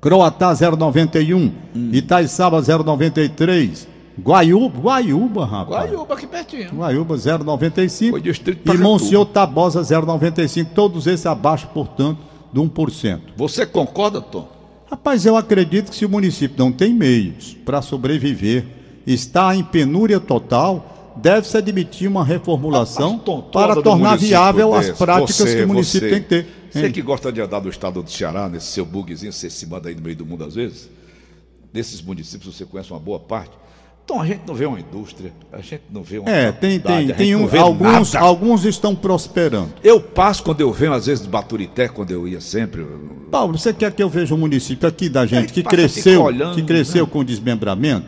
Croatá 0.00 0.52
091, 0.76 1.52
Hum. 1.76 1.90
Itaiçaba 1.92 2.60
093, 2.60 3.86
Guaiúba, 4.22 4.78
Guaiúba, 4.78 5.44
rapaz. 5.44 5.90
Guaiúba 5.90 6.14
aqui 6.14 6.26
pertinho. 6.26 6.70
Guaiúba 6.70 7.16
095 7.16 8.12
Foi 8.12 8.20
distrito 8.20 8.72
e. 8.72 8.78
Monsenhor 8.78 9.26
Tabosa 9.26 9.82
095, 9.82 10.70
todos 10.74 11.06
esses 11.06 11.26
abaixo, 11.26 11.68
portanto, 11.74 12.20
de 12.52 12.60
1%. 12.60 13.20
Você 13.36 13.66
concorda, 13.66 14.20
Tom? 14.20 14.48
Rapaz, 14.88 15.26
eu 15.26 15.36
acredito 15.36 15.90
que 15.90 15.96
se 15.96 16.04
o 16.04 16.08
município 16.08 16.56
não 16.58 16.70
tem 16.70 16.94
meios 16.94 17.56
para 17.64 17.82
sobreviver, 17.82 18.64
está 19.06 19.56
em 19.56 19.64
penúria 19.64 20.20
total, 20.20 21.14
deve-se 21.16 21.56
admitir 21.56 22.08
uma 22.08 22.24
reformulação 22.24 23.18
Tom, 23.18 23.40
para 23.40 23.80
tornar 23.82 24.16
viável 24.16 24.74
as 24.74 24.90
práticas 24.90 25.36
você, 25.36 25.56
que 25.56 25.62
o 25.64 25.68
município 25.68 26.08
você, 26.08 26.14
tem 26.14 26.22
que 26.22 26.28
ter. 26.28 26.46
Você 26.70 26.86
hein? 26.86 26.92
que 26.92 27.02
gosta 27.02 27.32
de 27.32 27.40
andar 27.40 27.60
do 27.60 27.68
estado 27.68 28.02
do 28.02 28.10
Ceará, 28.10 28.48
nesse 28.48 28.66
seu 28.66 28.84
bugzinho, 28.84 29.32
você 29.32 29.50
se 29.50 29.66
manda 29.66 29.88
aí 29.88 29.94
no 29.94 30.02
meio 30.02 30.16
do 30.16 30.24
mundo 30.24 30.44
às 30.44 30.54
vezes, 30.54 30.88
desses 31.72 32.00
municípios 32.00 32.54
você 32.54 32.64
conhece 32.64 32.90
uma 32.90 33.00
boa 33.00 33.18
parte. 33.18 33.62
Então 34.04 34.20
a 34.20 34.26
gente 34.26 34.42
não 34.46 34.54
vê 34.54 34.66
uma 34.66 34.80
indústria, 34.80 35.32
a 35.52 35.58
gente 35.60 35.82
não 35.90 36.02
vê 36.02 36.18
uma. 36.18 36.28
É, 36.28 36.50
tem, 36.50 36.78
tem, 36.80 37.10
a 37.10 37.14
tem 37.14 37.36
um, 37.36 37.48
alguns, 37.58 38.12
nada. 38.12 38.26
alguns 38.26 38.64
estão 38.64 38.94
prosperando. 38.94 39.72
Eu 39.82 40.00
passo 40.00 40.42
quando 40.42 40.60
eu 40.60 40.72
venho, 40.72 40.92
às 40.92 41.06
vezes, 41.06 41.22
de 41.22 41.30
Baturité, 41.30 41.88
quando 41.88 42.10
eu 42.10 42.26
ia 42.26 42.40
sempre. 42.40 42.84
Paulo, 43.30 43.56
você 43.56 43.72
quer 43.72 43.92
que 43.92 44.02
eu 44.02 44.08
veja 44.08 44.34
um 44.34 44.38
município 44.38 44.88
aqui 44.88 45.08
da 45.08 45.24
gente 45.24 45.52
que 45.52 45.62
cresceu, 45.62 46.22
olhando, 46.24 46.56
que 46.56 46.62
cresceu 46.62 47.04
né? 47.04 47.10
com 47.12 47.24
desmembramento? 47.24 48.06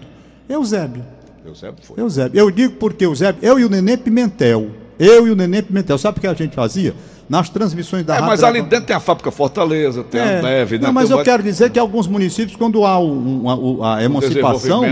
Eusébio. 0.48 1.04
Eusébio 1.46 1.82
foi. 1.82 2.00
Eusébio. 2.00 2.38
Eu 2.38 2.50
digo 2.50 2.74
porque 2.74 3.06
Eusébio, 3.06 3.38
eu 3.42 3.58
e 3.58 3.64
o 3.64 3.68
Nenê 3.70 3.96
Pimentel, 3.96 4.70
eu 4.98 5.26
e 5.26 5.30
o 5.30 5.36
Nenê 5.36 5.62
Pimentel, 5.62 5.96
sabe 5.96 6.18
o 6.18 6.20
que 6.20 6.26
a 6.26 6.34
gente 6.34 6.54
fazia? 6.54 6.94
Nas 7.28 7.48
transmissões 7.48 8.04
da 8.04 8.14
É, 8.14 8.16
Rádio 8.16 8.28
mas 8.28 8.42
ali 8.42 8.60
dentro 8.62 8.86
tem 8.86 8.96
a 8.96 9.00
fábrica 9.00 9.30
Fortaleza, 9.30 10.04
tem 10.04 10.20
É, 10.20 10.38
a 10.38 10.42
neve, 10.42 10.78
né? 10.78 10.86
Não, 10.86 10.92
mas 10.92 11.08
eu 11.10 11.22
quero 11.22 11.42
dizer 11.42 11.70
que 11.70 11.78
alguns 11.78 12.06
municípios, 12.06 12.54
quando 12.56 12.84
há 12.84 12.98
um- 12.98 13.42
uma- 13.46 13.96
a, 13.96 14.04
emancipação. 14.04 14.82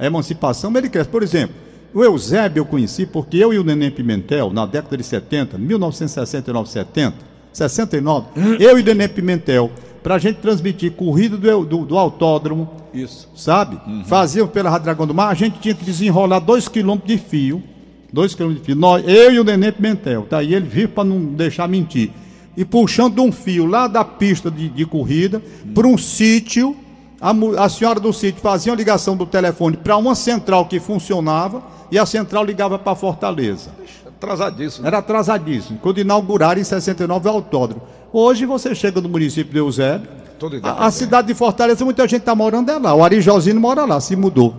A 0.00 0.06
emancipação, 0.06 0.74
ele 0.74 0.88
cresce. 0.88 1.10
Por 1.10 1.22
exemplo, 1.22 1.54
o 1.92 2.02
Eusébio 2.02 2.62
eu 2.62 2.64
conheci 2.64 3.04
porque 3.04 3.36
eu 3.36 3.52
e 3.52 3.58
o 3.58 3.64
Neném 3.64 3.90
Pimentel, 3.90 4.50
na 4.50 4.64
década 4.64 4.96
de 4.96 5.04
70, 5.04 5.58
1969, 5.58 6.68
70, 6.70 7.16
69, 7.52 8.26
eu 8.58 8.78
e 8.78 8.82
o 8.82 8.84
Neném 8.84 9.08
Pimentel, 9.08 9.70
para 10.02 10.14
a 10.14 10.18
gente 10.18 10.36
transmitir 10.36 10.92
corrida 10.92 11.36
do, 11.36 11.64
do, 11.66 11.84
do 11.84 11.98
autódromo, 11.98 12.70
Isso. 12.94 13.28
sabe? 13.36 13.78
Faziam 14.06 14.48
pela 14.48 14.70
Rádio 14.70 14.84
Dragão 14.84 15.06
do 15.06 15.12
Mar, 15.12 15.28
a 15.28 15.34
gente 15.34 15.60
tinha 15.60 15.74
que 15.74 15.84
desenrolar 15.84 16.38
dois 16.38 16.66
quilômetros 16.66 17.12
de 17.12 17.18
fio. 17.18 17.62
Dois 18.10 18.34
quilômetros 18.34 18.66
de 18.66 18.72
fio. 18.72 18.80
Nós, 18.80 19.06
eu 19.06 19.32
e 19.32 19.38
o 19.38 19.44
Nenê 19.44 19.70
Pimentel. 19.70 20.22
Tá? 20.22 20.42
E 20.42 20.54
ele 20.54 20.66
vive 20.66 20.88
para 20.88 21.04
não 21.04 21.20
deixar 21.26 21.68
mentir. 21.68 22.10
E 22.56 22.64
puxando 22.64 23.20
um 23.22 23.30
fio 23.30 23.66
lá 23.66 23.86
da 23.86 24.04
pista 24.04 24.50
de, 24.50 24.70
de 24.70 24.86
corrida 24.86 25.42
para 25.74 25.86
um 25.86 25.98
sítio. 25.98 26.74
A, 27.20 27.32
a 27.58 27.68
senhora 27.68 28.00
do 28.00 28.12
sítio 28.12 28.40
fazia 28.40 28.72
uma 28.72 28.78
ligação 28.78 29.14
do 29.14 29.26
telefone 29.26 29.76
para 29.76 29.96
uma 29.96 30.14
central 30.14 30.64
que 30.66 30.80
funcionava 30.80 31.62
e 31.90 31.98
a 31.98 32.06
central 32.06 32.44
ligava 32.44 32.78
para 32.78 32.94
Fortaleza. 32.94 33.70
Atrasadíssimo. 34.06 34.86
Era 34.86 34.98
atrasadíssimo. 34.98 35.78
Quando 35.78 35.98
inauguraram 35.98 36.60
em 36.60 36.64
69 36.64 37.28
o 37.28 37.32
autódromo. 37.32 37.82
Hoje 38.12 38.46
você 38.46 38.74
chega 38.74 39.00
no 39.00 39.08
município 39.08 39.52
de 39.52 39.58
Eusébio. 39.58 40.08
Todo 40.38 40.58
A, 40.62 40.86
a 40.86 40.90
cidade 40.90 41.28
de 41.28 41.34
Fortaleza, 41.34 41.84
muita 41.84 42.08
gente 42.08 42.20
está 42.20 42.34
morando 42.34 42.70
é 42.70 42.78
lá. 42.78 42.94
O 42.94 43.04
Ari 43.04 43.20
Josino 43.20 43.60
mora 43.60 43.84
lá, 43.84 44.00
se 44.00 44.16
mudou. 44.16 44.54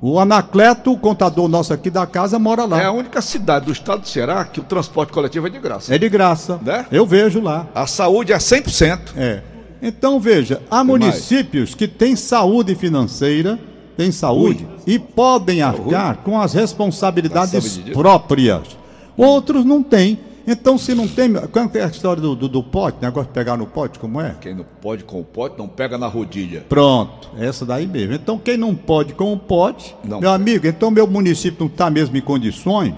O 0.00 0.20
Anacleto, 0.20 0.92
o 0.92 0.98
contador 0.98 1.48
nosso 1.48 1.72
aqui 1.72 1.90
da 1.90 2.06
casa, 2.06 2.38
mora 2.38 2.64
lá. 2.64 2.80
É 2.80 2.84
a 2.84 2.92
única 2.92 3.20
cidade 3.20 3.66
do 3.66 3.72
estado 3.72 4.02
do 4.02 4.08
Ceará 4.08 4.44
que 4.44 4.60
o 4.60 4.62
transporte 4.62 5.12
coletivo 5.12 5.46
é 5.46 5.50
de 5.50 5.58
graça. 5.58 5.94
É 5.94 5.98
de 5.98 6.08
graça. 6.08 6.60
Né? 6.62 6.86
Eu 6.92 7.04
vejo 7.06 7.40
lá. 7.40 7.66
A 7.74 7.86
saúde 7.86 8.32
é 8.32 8.36
100%. 8.36 9.00
É. 9.16 9.42
Então 9.86 10.18
veja, 10.18 10.62
há 10.70 10.82
municípios 10.82 11.74
que 11.74 11.86
têm 11.86 12.16
saúde 12.16 12.74
financeira, 12.74 13.58
têm 13.98 14.10
saúde 14.10 14.66
e 14.86 14.98
podem 14.98 15.60
arcar 15.60 16.16
com 16.24 16.40
as 16.40 16.54
responsabilidades 16.54 17.76
próprias. 17.92 18.62
Outros 19.14 19.62
não 19.62 19.82
têm. 19.82 20.18
Então, 20.46 20.76
se 20.76 20.94
não 20.94 21.08
tem. 21.08 21.32
Qual 21.32 21.70
é 21.72 21.82
a 21.82 21.86
história 21.86 22.20
do, 22.20 22.34
do, 22.34 22.48
do 22.48 22.62
pote? 22.62 22.98
Negócio 23.00 23.28
de 23.28 23.32
pegar 23.32 23.56
no 23.56 23.66
pote, 23.66 23.98
como 23.98 24.20
é? 24.20 24.34
Quem 24.40 24.54
não 24.54 24.64
pode 24.64 25.04
com 25.04 25.20
o 25.20 25.24
pote, 25.24 25.56
não 25.56 25.66
pega 25.66 25.96
na 25.96 26.06
rodilha. 26.06 26.64
Pronto, 26.68 27.30
essa 27.38 27.64
daí 27.64 27.86
mesmo. 27.86 28.14
Então, 28.14 28.38
quem 28.38 28.56
não 28.56 28.74
pode 28.74 29.14
com 29.14 29.32
o 29.32 29.38
pote, 29.38 29.94
Não 30.04 30.20
meu 30.20 30.30
amigo, 30.30 30.66
então 30.66 30.90
meu 30.90 31.06
município 31.06 31.60
não 31.60 31.66
está 31.66 31.88
mesmo 31.88 32.16
em 32.16 32.20
condições, 32.20 32.94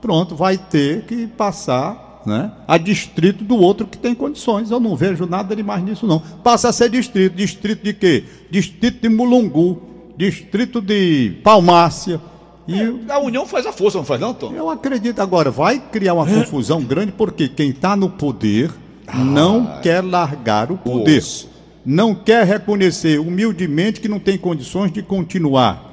pronto, 0.00 0.34
vai 0.34 0.56
ter 0.56 1.02
que 1.02 1.26
passar 1.26 2.05
né, 2.26 2.50
a 2.66 2.76
distrito 2.76 3.44
do 3.44 3.56
outro 3.56 3.86
que 3.86 3.96
tem 3.96 4.14
condições. 4.14 4.70
Eu 4.70 4.80
não 4.80 4.96
vejo 4.96 5.24
nada 5.26 5.54
demais 5.54 5.82
nisso, 5.82 6.06
não. 6.06 6.18
Passa 6.18 6.68
a 6.68 6.72
ser 6.72 6.90
distrito. 6.90 7.36
Distrito 7.36 7.84
de 7.84 7.94
quê? 7.94 8.24
Distrito 8.50 9.00
de 9.00 9.08
Mulungu, 9.08 9.80
distrito 10.18 10.80
de 10.80 11.36
Palmácia. 11.44 12.20
E 12.66 12.80
A 13.08 13.20
união 13.20 13.46
faz 13.46 13.64
a 13.64 13.72
força, 13.72 13.98
não 13.98 14.04
faz 14.04 14.20
não, 14.20 14.34
Tom? 14.34 14.52
eu 14.52 14.68
acredito 14.68 15.20
agora, 15.20 15.52
vai 15.52 15.78
criar 15.78 16.14
uma 16.14 16.26
confusão 16.26 16.82
grande 16.82 17.12
porque 17.12 17.48
quem 17.48 17.70
está 17.70 17.94
no 17.94 18.10
poder 18.10 18.72
não 19.14 19.80
quer 19.80 20.02
largar 20.02 20.72
o 20.72 20.76
poder. 20.76 21.18
Osso. 21.18 21.48
Não 21.84 22.12
quer 22.12 22.44
reconhecer 22.44 23.20
humildemente 23.20 24.00
que 24.00 24.08
não 24.08 24.18
tem 24.18 24.36
condições 24.36 24.90
de 24.90 25.00
continuar. 25.00 25.84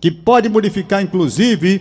Que 0.00 0.10
pode 0.10 0.48
modificar, 0.48 1.00
inclusive, 1.00 1.80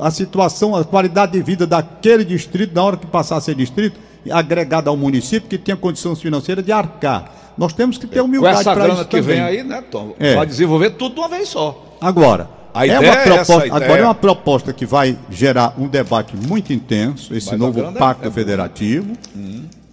a 0.00 0.10
situação, 0.10 0.74
a 0.76 0.84
qualidade 0.84 1.32
de 1.32 1.42
vida 1.42 1.66
daquele 1.66 2.24
distrito, 2.24 2.74
na 2.74 2.82
hora 2.82 2.96
que 2.96 3.06
passar 3.06 3.36
a 3.36 3.40
ser 3.40 3.54
distrito, 3.54 3.98
agregado 4.30 4.90
ao 4.90 4.96
município, 4.96 5.48
que 5.48 5.56
tenha 5.58 5.76
condições 5.76 6.20
financeiras 6.20 6.64
de 6.64 6.72
arcar. 6.72 7.32
Nós 7.56 7.72
temos 7.72 7.98
que 7.98 8.06
ter 8.06 8.18
Com 8.20 8.26
humildade 8.26 8.60
essa 8.60 8.72
para 8.72 8.84
grana 8.84 9.00
isso 9.00 9.08
que 9.08 9.20
também. 9.20 9.36
vem 9.36 9.44
aí, 9.44 9.62
né, 9.62 9.82
Tom? 9.90 10.14
É. 10.18 10.34
Vai 10.36 10.46
desenvolver 10.46 10.90
tudo 10.90 11.14
de 11.14 11.20
uma 11.20 11.28
vez 11.28 11.48
só. 11.48 11.96
Agora, 12.00 12.48
A 12.72 12.86
é 12.86 12.98
uma 12.98 13.08
é 13.08 13.16
proposta, 13.24 13.40
essa, 13.54 13.62
a 13.62 13.66
ideia. 13.66 13.84
agora 13.84 14.00
é 14.00 14.04
uma 14.04 14.14
proposta 14.14 14.72
que 14.72 14.86
vai 14.86 15.18
gerar 15.30 15.74
um 15.78 15.88
debate 15.88 16.34
muito 16.36 16.72
intenso, 16.72 17.34
esse 17.34 17.50
Mas 17.50 17.58
novo 17.58 17.80
grana 17.80 17.96
é- 17.96 17.98
pacto 17.98 18.28
é 18.28 18.30
federativo, 18.30 19.12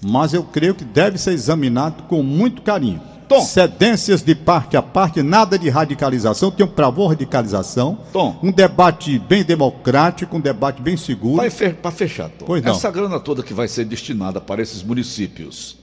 mas 0.02 0.34
eu 0.34 0.44
creio 0.44 0.76
que 0.76 0.84
deve 0.86 1.18
ser 1.18 1.32
examinado 1.32 2.04
com 2.04 2.22
muito 2.22 2.62
carinho. 2.62 3.02
Tom. 3.28 3.42
Cedências 3.42 4.22
de 4.24 4.34
parte 4.34 4.78
a 4.78 4.82
parte, 4.82 5.22
nada 5.22 5.60
de 5.60 5.70
radicalização, 5.70 6.50
tenho 6.50 6.70
pravor 6.70 7.10
radicalização. 7.10 8.00
Tom. 8.14 8.40
Um 8.42 8.52
debate 8.52 9.20
bem 9.20 9.44
democrático, 9.44 10.38
um 10.38 10.40
debate 10.40 10.82
bem 10.82 10.96
seguro. 10.96 11.44
Para 11.82 11.92
fechar, 11.92 12.30
Tom, 12.30 12.46
Pois 12.46 12.64
não. 12.64 12.72
essa 12.72 12.90
grana 12.90 13.20
toda 13.20 13.44
que 13.44 13.54
vai 13.54 13.68
ser 13.68 13.86
destinada 13.86 14.40
para 14.40 14.62
esses 14.62 14.82
municípios, 14.82 15.78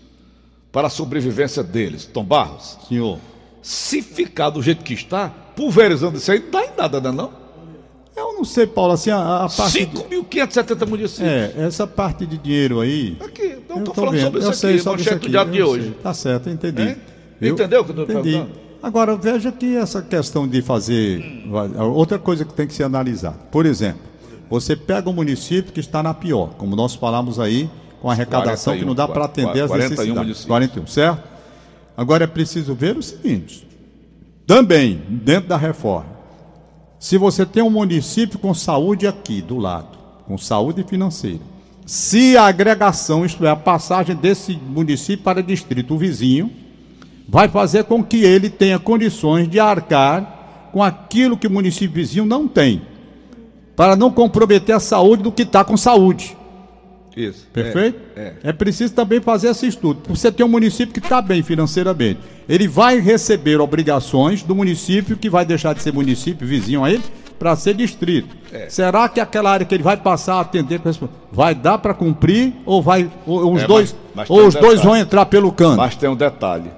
para 0.72 0.86
a 0.86 0.90
sobrevivência 0.90 1.62
deles, 1.62 2.06
Tom 2.06 2.24
Barros, 2.24 2.78
Senhor. 2.88 3.18
se 3.62 4.00
ficar 4.02 4.50
do 4.50 4.62
jeito 4.62 4.82
que 4.82 4.94
está, 4.94 5.28
pulverizando 5.54 6.16
isso 6.16 6.32
aí, 6.32 6.40
não 6.40 6.50
dá 6.50 6.64
em 6.64 6.70
nada, 6.76 7.00
né, 7.00 7.12
não? 7.12 7.44
Eu 8.16 8.32
não 8.34 8.44
sei, 8.44 8.64
Paulo, 8.66 8.92
assim, 8.92 9.10
a, 9.10 9.44
a 9.44 9.48
parte. 9.48 9.86
de- 9.86 9.96
5.570 9.98 10.86
municípios. 10.86 11.28
É, 11.28 11.52
essa 11.58 11.84
parte 11.86 12.24
de 12.24 12.38
dinheiro 12.38 12.80
aí. 12.80 13.16
Aqui, 13.20 13.56
não 13.68 13.78
estou 13.80 13.92
falando 13.94 14.12
vendo, 14.12 14.22
sobre 14.24 14.38
isso 14.38 14.46
eu 14.46 14.50
aqui, 14.50 14.58
sei 14.58 14.78
sobre 14.78 15.00
isso 15.02 15.14
aqui, 15.14 15.28
do 15.28 15.44
de 15.50 15.62
hoje. 15.62 15.82
sei. 15.84 15.92
Tá 16.02 16.14
certo, 16.14 16.48
entendi. 16.48 16.96
Entendeu 17.40 17.82
o 17.82 17.84
que 17.84 17.90
eu 17.92 18.02
Entendi. 18.04 18.32
perguntando? 18.32 18.64
Agora, 18.82 19.16
veja 19.16 19.50
que 19.50 19.76
essa 19.76 20.02
questão 20.02 20.46
de 20.46 20.60
fazer. 20.60 21.24
Outra 21.94 22.18
coisa 22.18 22.44
que 22.44 22.52
tem 22.52 22.66
que 22.66 22.74
ser 22.74 22.82
analisada. 22.82 23.38
Por 23.50 23.64
exemplo, 23.64 24.02
você 24.50 24.76
pega 24.76 25.08
um 25.08 25.12
município 25.12 25.72
que 25.72 25.80
está 25.80 26.02
na 26.02 26.12
pior, 26.12 26.50
como 26.58 26.76
nós 26.76 26.94
falamos 26.94 27.40
aí, 27.40 27.70
com 28.02 28.10
a 28.10 28.12
arrecadação 28.12 28.76
que 28.76 28.84
não 28.84 28.94
dá 28.94 29.08
para 29.08 29.24
atender 29.24 29.62
as 29.62 29.68
41 29.68 29.78
necessidades. 29.78 30.14
municípios. 30.14 30.46
41, 30.46 30.86
certo? 30.86 31.28
Agora 31.96 32.24
é 32.24 32.26
preciso 32.26 32.74
ver 32.74 32.96
o 32.96 33.02
seguinte: 33.02 33.66
também, 34.46 35.00
dentro 35.08 35.48
da 35.48 35.56
reforma, 35.56 36.14
se 36.98 37.16
você 37.16 37.46
tem 37.46 37.62
um 37.62 37.70
município 37.70 38.38
com 38.38 38.52
saúde 38.52 39.06
aqui 39.06 39.40
do 39.40 39.56
lado, 39.56 39.96
com 40.26 40.36
saúde 40.36 40.84
financeira, 40.84 41.40
se 41.86 42.36
a 42.36 42.44
agregação, 42.44 43.24
isto 43.24 43.46
é, 43.46 43.50
a 43.50 43.56
passagem 43.56 44.14
desse 44.14 44.56
município 44.56 45.24
para 45.24 45.42
distrito 45.42 45.96
vizinho, 45.96 46.50
vai 47.28 47.48
fazer 47.48 47.84
com 47.84 48.02
que 48.02 48.22
ele 48.24 48.50
tenha 48.50 48.78
condições 48.78 49.48
de 49.48 49.58
arcar 49.60 50.68
com 50.72 50.82
aquilo 50.82 51.36
que 51.36 51.46
o 51.46 51.50
município 51.50 51.94
vizinho 51.94 52.24
não 52.26 52.46
tem, 52.48 52.82
para 53.76 53.96
não 53.96 54.10
comprometer 54.10 54.74
a 54.74 54.80
saúde 54.80 55.22
do 55.22 55.32
que 55.32 55.42
está 55.42 55.64
com 55.64 55.76
saúde. 55.76 56.36
Isso. 57.16 57.46
Perfeito? 57.52 58.00
É, 58.16 58.32
É 58.42 58.52
preciso 58.52 58.92
também 58.92 59.20
fazer 59.20 59.46
esse 59.48 59.68
estudo. 59.68 60.00
Você 60.08 60.32
tem 60.32 60.44
um 60.44 60.48
município 60.48 60.92
que 60.92 60.98
está 60.98 61.22
bem 61.22 61.44
financeiramente. 61.44 62.18
Ele 62.48 62.66
vai 62.66 62.98
receber 62.98 63.60
obrigações 63.60 64.42
do 64.42 64.52
município 64.52 65.16
que 65.16 65.30
vai 65.30 65.44
deixar 65.46 65.74
de 65.74 65.80
ser 65.82 65.92
município 65.92 66.44
vizinho 66.44 66.82
a 66.84 66.90
ele 66.90 67.04
para 67.38 67.54
ser 67.54 67.74
distrito. 67.74 68.36
É. 68.52 68.68
Será 68.68 69.08
que 69.08 69.20
aquela 69.20 69.50
área 69.52 69.64
que 69.64 69.72
ele 69.72 69.82
vai 69.84 69.96
passar 69.96 70.34
a 70.34 70.40
atender 70.40 70.80
vai 71.30 71.54
dar 71.54 71.78
para 71.78 71.94
cumprir 71.94 72.52
ou 72.66 72.82
vai 72.82 73.08
ou 73.26 73.54
os 73.54 73.62
É, 73.62 73.66
dois 73.68 73.92
mas- 74.12 74.28
mas 74.28 74.30
ou 74.30 74.46
os 74.48 74.54
dois 74.56 74.80
vão 74.82 74.96
entrar 74.96 75.26
pelo 75.26 75.52
cano? 75.52 75.76
Mas 75.76 75.94
tem 75.94 76.08
um 76.08 76.16
detalhe. 76.16 76.68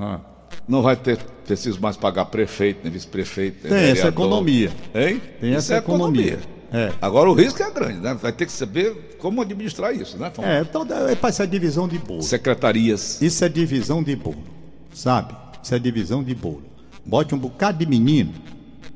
Ah. 0.00 0.20
Não 0.66 0.82
vai 0.82 0.96
ter 0.96 1.18
preciso 1.44 1.80
mais 1.80 1.96
pagar 1.96 2.26
prefeito, 2.26 2.80
nem 2.82 2.92
vice-prefeito. 2.92 3.62
Tem 3.62 3.72
essa 3.72 3.80
vereador. 3.80 4.12
economia. 4.12 4.70
Hein? 4.94 5.20
Tem 5.40 5.50
Isso 5.50 5.58
essa 5.58 5.74
é 5.74 5.78
economia. 5.78 6.38
É. 6.72 6.92
Agora 7.02 7.28
o 7.28 7.34
risco 7.34 7.60
é 7.62 7.70
grande, 7.70 7.98
né? 7.98 8.14
Vai 8.14 8.32
ter 8.32 8.46
que 8.46 8.52
saber 8.52 9.16
como 9.18 9.42
administrar 9.42 9.94
isso, 9.94 10.16
né? 10.16 10.30
Tom? 10.30 10.44
É, 10.44 10.60
então 10.60 10.86
é 11.08 11.14
para 11.16 11.28
essa 11.28 11.46
divisão 11.46 11.88
de 11.88 11.98
bolo. 11.98 12.22
Secretarias. 12.22 13.20
Isso 13.20 13.44
é 13.44 13.48
divisão 13.48 14.02
de 14.02 14.14
bolo, 14.14 14.42
sabe? 14.94 15.34
Isso 15.62 15.74
é 15.74 15.78
divisão 15.78 16.22
de 16.22 16.34
bolo. 16.34 16.62
Bote 17.04 17.34
um 17.34 17.38
bocado 17.38 17.78
de 17.78 17.86
menino, 17.86 18.32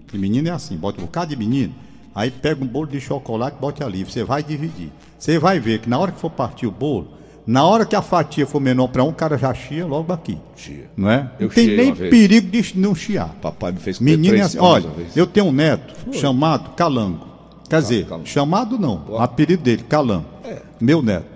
que 0.06 0.16
menino 0.16 0.48
é 0.48 0.52
assim, 0.52 0.76
bote 0.76 1.00
um 1.00 1.04
bocado 1.04 1.30
de 1.30 1.36
menino, 1.36 1.74
aí 2.14 2.30
pega 2.30 2.62
um 2.62 2.66
bolo 2.66 2.86
de 2.86 3.00
chocolate, 3.00 3.56
bote 3.60 3.82
ali, 3.82 4.04
você 4.04 4.22
vai 4.22 4.42
dividir. 4.42 4.92
Você 5.18 5.38
vai 5.38 5.58
ver 5.58 5.80
que 5.80 5.88
na 5.88 5.98
hora 5.98 6.12
que 6.12 6.20
for 6.20 6.30
partir 6.30 6.66
o 6.68 6.70
bolo, 6.70 7.14
na 7.46 7.64
hora 7.64 7.84
que 7.84 7.94
a 7.94 8.00
fatia 8.00 8.46
for 8.46 8.60
menor 8.60 8.88
para 8.88 9.04
um, 9.04 9.08
o 9.08 9.12
cara 9.12 9.36
já 9.36 9.52
chia 9.52 9.84
logo 9.86 10.12
aqui. 10.12 10.38
Chia. 10.56 10.90
Não 10.96 11.10
é? 11.10 11.30
Eu 11.38 11.48
não 11.48 11.54
tem 11.54 11.66
nem 11.66 11.86
uma 11.86 11.94
vez. 11.94 12.10
perigo 12.10 12.50
de 12.50 12.78
não 12.78 12.94
chiar. 12.94 13.34
Papai 13.42 13.72
me 13.72 13.78
fez 13.78 14.00
é 14.00 14.16
três 14.16 14.46
assim, 14.46 14.58
olha, 14.58 14.88
eu 15.14 15.26
tenho 15.26 15.46
um 15.46 15.52
neto 15.52 15.94
chamado 16.12 16.70
Calango. 16.70 17.26
Quer 17.68 17.82
dizer, 17.82 18.06
Calango. 18.06 18.26
chamado 18.26 18.78
não, 18.78 18.96
Boa. 18.96 19.24
apelido 19.24 19.62
dele, 19.62 19.82
Calango. 19.82 20.26
É. 20.44 20.62
Meu 20.80 21.02
neto. 21.02 21.34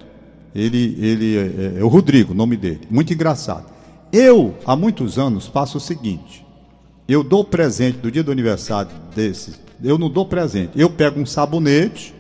Ele, 0.54 0.96
ele 0.98 1.36
é, 1.36 1.80
é 1.80 1.84
o 1.84 1.88
Rodrigo, 1.88 2.32
o 2.32 2.36
nome 2.36 2.56
dele. 2.56 2.80
Muito 2.90 3.12
engraçado. 3.12 3.66
Eu, 4.10 4.54
há 4.64 4.74
muitos 4.74 5.18
anos, 5.18 5.46
faço 5.46 5.76
o 5.76 5.80
seguinte: 5.80 6.44
eu 7.06 7.22
dou 7.22 7.44
presente 7.44 7.98
do 7.98 8.10
dia 8.10 8.22
do 8.22 8.32
aniversário 8.32 8.90
desse. 9.14 9.54
Eu 9.82 9.98
não 9.98 10.10
dou 10.10 10.26
presente. 10.26 10.72
Eu 10.74 10.90
pego 10.90 11.20
um 11.20 11.26
sabonete. 11.26 12.14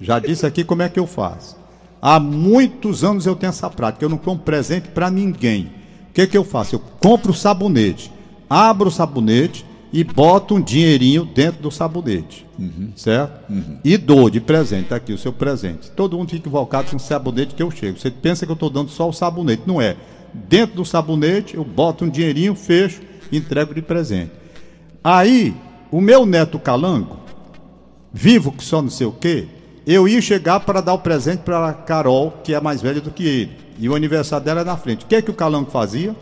Já 0.00 0.18
disse 0.18 0.46
aqui 0.46 0.64
como 0.64 0.82
é 0.82 0.88
que 0.88 0.98
eu 0.98 1.06
faço. 1.06 1.59
Há 2.02 2.18
muitos 2.18 3.04
anos 3.04 3.26
eu 3.26 3.36
tenho 3.36 3.50
essa 3.50 3.68
prática. 3.68 4.04
Eu 4.04 4.08
não 4.08 4.18
compro 4.18 4.44
presente 4.44 4.88
para 4.88 5.10
ninguém. 5.10 5.70
O 6.10 6.12
que, 6.12 6.26
que 6.26 6.36
eu 6.36 6.44
faço? 6.44 6.74
Eu 6.74 6.80
compro 7.00 7.30
o 7.30 7.34
sabonete, 7.34 8.10
abro 8.48 8.88
o 8.88 8.92
sabonete 8.92 9.64
e 9.92 10.02
boto 10.02 10.54
um 10.54 10.60
dinheirinho 10.60 11.24
dentro 11.24 11.62
do 11.62 11.70
sabonete. 11.70 12.46
Certo? 12.96 13.52
E 13.84 13.96
dou 13.96 14.30
de 14.30 14.40
presente. 14.40 14.88
Tá 14.88 14.96
aqui 14.96 15.12
o 15.12 15.18
seu 15.18 15.32
presente. 15.32 15.90
Todo 15.90 16.16
mundo 16.16 16.30
fica 16.30 16.48
invocado 16.48 16.90
com 16.90 16.96
o 16.96 17.00
sabonete 17.00 17.54
que 17.54 17.62
eu 17.62 17.70
chego. 17.70 17.98
Você 17.98 18.10
pensa 18.10 18.46
que 18.46 18.52
eu 18.52 18.54
estou 18.54 18.70
dando 18.70 18.90
só 18.90 19.08
o 19.08 19.12
sabonete. 19.12 19.62
Não 19.66 19.80
é. 19.80 19.96
Dentro 20.32 20.76
do 20.76 20.84
sabonete, 20.84 21.56
eu 21.56 21.64
boto 21.64 22.04
um 22.04 22.08
dinheirinho, 22.08 22.54
fecho 22.54 23.00
e 23.32 23.36
entrego 23.36 23.74
de 23.74 23.82
presente. 23.82 24.32
Aí, 25.02 25.54
o 25.90 26.00
meu 26.00 26.24
neto 26.24 26.58
Calango, 26.58 27.18
vivo 28.12 28.52
que 28.52 28.62
só 28.62 28.80
não 28.80 28.90
sei 28.90 29.06
o 29.06 29.12
quê, 29.12 29.48
eu 29.86 30.06
ia 30.06 30.20
chegar 30.20 30.60
para 30.60 30.80
dar 30.80 30.94
o 30.94 30.98
presente 30.98 31.40
para 31.40 31.68
a 31.68 31.72
Carol, 31.72 32.34
que 32.44 32.54
é 32.54 32.60
mais 32.60 32.82
velha 32.82 33.00
do 33.00 33.10
que 33.10 33.26
ele. 33.26 33.56
E 33.78 33.88
o 33.88 33.94
aniversário 33.94 34.44
dela 34.44 34.60
é 34.60 34.64
na 34.64 34.76
frente. 34.76 35.04
O 35.04 35.08
que 35.08 35.16
é 35.16 35.22
que 35.22 35.30
o 35.30 35.34
Calango 35.34 35.70
fazia? 35.70 36.14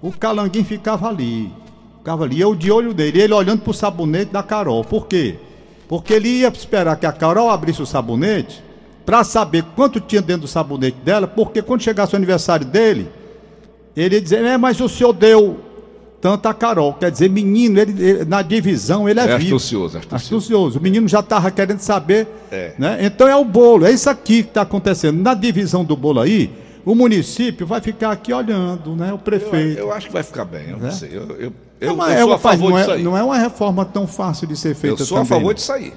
O 0.00 0.10
Calanguinho 0.10 0.64
ficava 0.64 1.08
ali. 1.08 1.52
Ficava 1.98 2.24
ali, 2.24 2.40
eu 2.40 2.54
de 2.54 2.70
olho 2.70 2.92
dele, 2.92 3.20
ele 3.20 3.32
olhando 3.32 3.60
para 3.60 3.70
o 3.70 3.74
sabonete 3.74 4.32
da 4.32 4.42
Carol. 4.42 4.82
Por 4.82 5.06
quê? 5.06 5.36
Porque 5.88 6.14
ele 6.14 6.28
ia 6.28 6.48
esperar 6.48 6.96
que 6.96 7.06
a 7.06 7.12
Carol 7.12 7.50
abrisse 7.50 7.82
o 7.82 7.86
sabonete 7.86 8.62
para 9.04 9.22
saber 9.22 9.64
quanto 9.76 10.00
tinha 10.00 10.22
dentro 10.22 10.42
do 10.42 10.48
sabonete 10.48 10.96
dela, 11.04 11.26
porque 11.26 11.60
quando 11.62 11.82
chegasse 11.82 12.14
o 12.14 12.16
aniversário 12.16 12.66
dele, 12.66 13.08
ele 13.96 14.16
ia 14.16 14.20
dizer, 14.20 14.44
é, 14.44 14.56
mas 14.56 14.80
o 14.80 14.88
senhor 14.88 15.12
deu 15.12 15.60
tanto 16.22 16.46
a 16.48 16.54
Carol. 16.54 16.94
Quer 16.94 17.10
dizer, 17.10 17.28
menino, 17.28 17.78
ele, 17.80 18.02
ele- 18.02 18.24
na 18.24 18.40
divisão, 18.42 19.08
ele 19.08 19.18
é, 19.20 19.24
É 19.24 19.36
vivo. 19.38 19.56
astucioso, 19.56 19.96
é 19.96 20.00
astucioso. 20.00 20.36
Astucioso. 20.36 20.78
O 20.78 20.82
menino 20.82 21.06
já 21.08 21.18
estava 21.20 21.50
querendo 21.50 21.80
saber. 21.80 22.28
É. 22.50 22.72
Né? 22.78 22.98
Então 23.02 23.26
é 23.28 23.34
o 23.36 23.44
bolo, 23.44 23.84
é 23.84 23.90
isso 23.90 24.08
aqui 24.08 24.44
que 24.44 24.48
está 24.50 24.62
acontecendo. 24.62 25.20
Na 25.20 25.34
divisão 25.34 25.84
do 25.84 25.96
bolo 25.96 26.20
aí, 26.20 26.50
o 26.84 26.94
município 26.94 27.66
vai 27.66 27.80
ficar 27.80 28.12
aqui 28.12 28.32
olhando, 28.32 28.94
né? 28.94 29.08
O 29.10 29.14
Eu, 29.14 29.18
prefeito. 29.18 29.78
eu 29.78 29.92
acho 29.92 30.06
que 30.06 30.12
vai 30.12 30.22
ficar 30.22 30.44
bem, 30.44 30.70
eu 30.70 30.78
não 30.78 30.86
É? 30.88 30.90
sei. 30.92 31.10
Eu, 31.12 31.22
eu, 31.38 31.52
É 31.80 31.88
eu, 31.88 31.94
uma- 31.94 32.06
eu 32.12 32.12
é 32.12 32.22
sou 32.22 32.32
a 32.34 32.38
favor 32.38 32.70
não, 32.70 32.78
disso 32.78 32.90
é, 32.90 32.94
aí. 32.94 33.02
não 33.02 33.18
é 33.18 33.22
uma 33.24 33.38
reforma 33.38 33.84
tão 33.84 34.06
fácil 34.06 34.46
de 34.46 34.56
ser 34.56 34.70
eu 34.70 34.74
feita 34.76 35.04
sou 35.04 35.16
a 35.18 35.20
também, 35.22 35.28
favor 35.28 35.48
não. 35.48 35.54
disso 35.54 35.72
aí. 35.72 35.92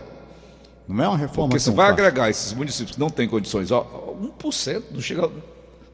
Não 0.87 1.03
é 1.03 1.07
uma 1.07 1.17
reforma 1.17 1.49
Porque 1.49 1.59
se 1.59 1.65
tão 1.67 1.75
vai 1.75 1.89
fácil. 1.89 2.03
agregar 2.05 2.29
esses 2.31 2.51
municípios 2.53 2.95
que 2.95 2.99
não 2.99 3.09
têm 3.11 3.27
condições, 3.27 3.69
ó, 3.71 3.81
1%, 4.19 4.83
não 4.91 5.01
chega. 5.01 5.29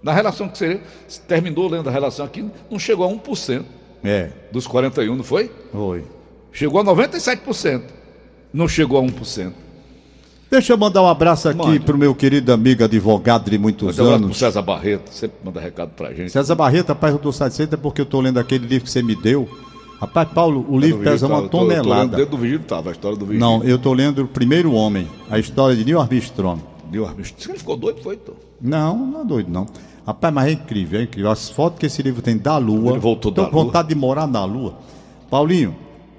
Na 0.04 0.14
relação 0.14 0.48
que 0.50 0.58
você 0.58 0.80
terminou 1.28 1.70
lendo 1.70 1.88
a 1.88 1.92
relação 1.92 2.26
aqui, 2.26 2.46
não 2.70 2.80
chegou 2.80 3.06
a 3.06 3.10
1% 3.10 3.64
É, 4.04 4.30
dos 4.52 4.66
41, 4.68 5.16
não 5.16 5.24
foi? 5.24 5.52
foi. 5.72 6.04
Chegou 6.52 6.82
a 6.82 6.84
97%. 6.84 7.82
Não 8.54 8.68
chegou 8.68 9.00
a 9.00 9.04
1%. 9.04 9.54
Deixa 10.50 10.74
eu 10.74 10.78
mandar 10.78 11.02
um 11.02 11.08
abraço 11.08 11.48
aqui 11.48 11.58
Mande. 11.66 11.80
pro 11.80 11.98
meu 11.98 12.14
querido 12.14 12.52
amigo 12.52 12.84
advogado 12.84 13.50
de 13.50 13.58
muitos 13.58 13.98
Manda 13.98 14.10
um 14.12 14.14
anos. 14.16 14.38
César 14.38 14.62
Barreto, 14.62 15.10
sempre 15.10 15.38
manda 15.46 15.62
recado 15.62 15.92
pra 15.96 16.12
gente. 16.14 16.30
César 16.30 16.56
Barreto, 16.56 16.90
rapaz, 16.90 17.14
eu 17.14 17.20
tô 17.20 17.32
satisfeito 17.32 17.76
é 17.76 17.78
porque 17.78 18.02
eu 18.02 18.06
tô 18.06 18.20
lendo 18.20 18.38
aquele 18.38 18.68
livro 18.68 18.84
que 18.84 18.92
você 18.92 19.02
me 19.02 19.16
deu. 19.16 19.48
Rapaz, 20.02 20.28
Paulo, 20.34 20.66
o 20.68 20.78
livro 20.78 20.98
Do 20.98 21.04
pesa 21.06 21.28
uma 21.28 21.36
tava- 21.38 21.48
tô- 21.48 21.60
tô 21.60 21.64
lendo 21.64 21.84
tonelada. 21.84 22.18
Dentro 22.18 22.32
do 22.32 22.38
Vigílio 22.38 22.64
a 22.70 22.92
história 22.92 23.18
do 23.18 23.26
Vigílio. 23.26 23.40
Não, 23.40 23.64
eu 23.64 23.78
tô 23.80 23.94
lendo 23.94 24.24
o 24.24 24.28
Primeiro 24.28 24.74
Homem, 24.74 25.08
a 25.30 25.40
história 25.40 25.74
de 25.76 25.86
Neil 25.86 26.02
Armstrong. 26.02 26.62
Neil 26.92 27.06
Armstrong. 27.06 27.52
Ele 27.52 27.58
ficou 27.60 27.78
doido, 27.78 28.02
foi, 28.02 28.16
então. 28.16 28.34
Não, 28.60 28.98
não 28.98 29.22
é 29.22 29.24
doido, 29.24 29.50
não. 29.50 29.66
Rapaz, 30.06 30.34
mas 30.34 30.48
é 30.48 30.52
incrível, 30.52 31.00
é 31.00 31.04
incrível. 31.04 31.32
As 31.32 31.50
fotos 31.50 31.80
que 31.80 31.86
esse 31.86 32.02
livro 32.02 32.22
tem 32.22 32.38
da 32.38 32.58
Lua. 32.58 32.92
Ele 32.92 33.00
voltou 33.00 33.32
da 33.32 33.44
Lua. 33.44 33.52
vontade 33.52 33.90
de 33.90 33.96
morar 33.96 34.28
na 34.28 34.44
Lua. 34.44 34.76
Paulinho, 35.30 35.76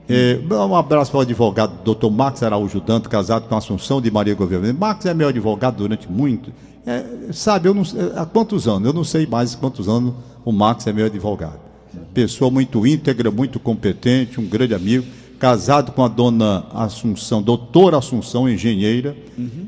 é, 0.08 0.38
um 0.50 0.76
abraço 0.76 1.10
para 1.10 1.18
o 1.18 1.20
advogado 1.22 1.94
Dr. 1.94 2.10
Max 2.10 2.42
Araújo 2.42 2.80
Danto, 2.80 3.08
casado 3.08 3.48
com 3.48 3.56
Assunção 3.56 4.00
de 4.00 4.10
Maria 4.10 4.34
Governo. 4.34 4.72
Max 4.78 5.06
é 5.06 5.14
meu 5.14 5.28
advogado 5.28 5.76
durante 5.76 6.10
muito. 6.10 6.52
é, 6.86 7.32
sabe, 7.32 7.68
eu 7.68 7.74
não 7.74 7.84
sei, 7.84 8.12
há 8.16 8.26
quantos 8.26 8.66
anos? 8.68 8.86
Eu 8.86 8.92
não 8.92 9.04
sei 9.04 9.26
mais 9.26 9.54
quantos 9.54 9.88
anos 9.88 10.14
o 10.44 10.52
Max 10.52 10.86
é 10.86 10.92
meu 10.92 11.06
advogado. 11.06 11.60
Pessoa 12.14 12.50
muito 12.50 12.86
íntegra, 12.86 13.30
muito 13.30 13.60
competente, 13.60 14.40
um 14.40 14.46
grande 14.46 14.74
amigo. 14.74 15.04
Casado 15.38 15.90
com 15.92 16.04
a 16.04 16.08
dona 16.08 16.64
Assunção, 16.72 17.42
doutora 17.42 17.98
Assunção, 17.98 18.48
engenheira. 18.48 19.16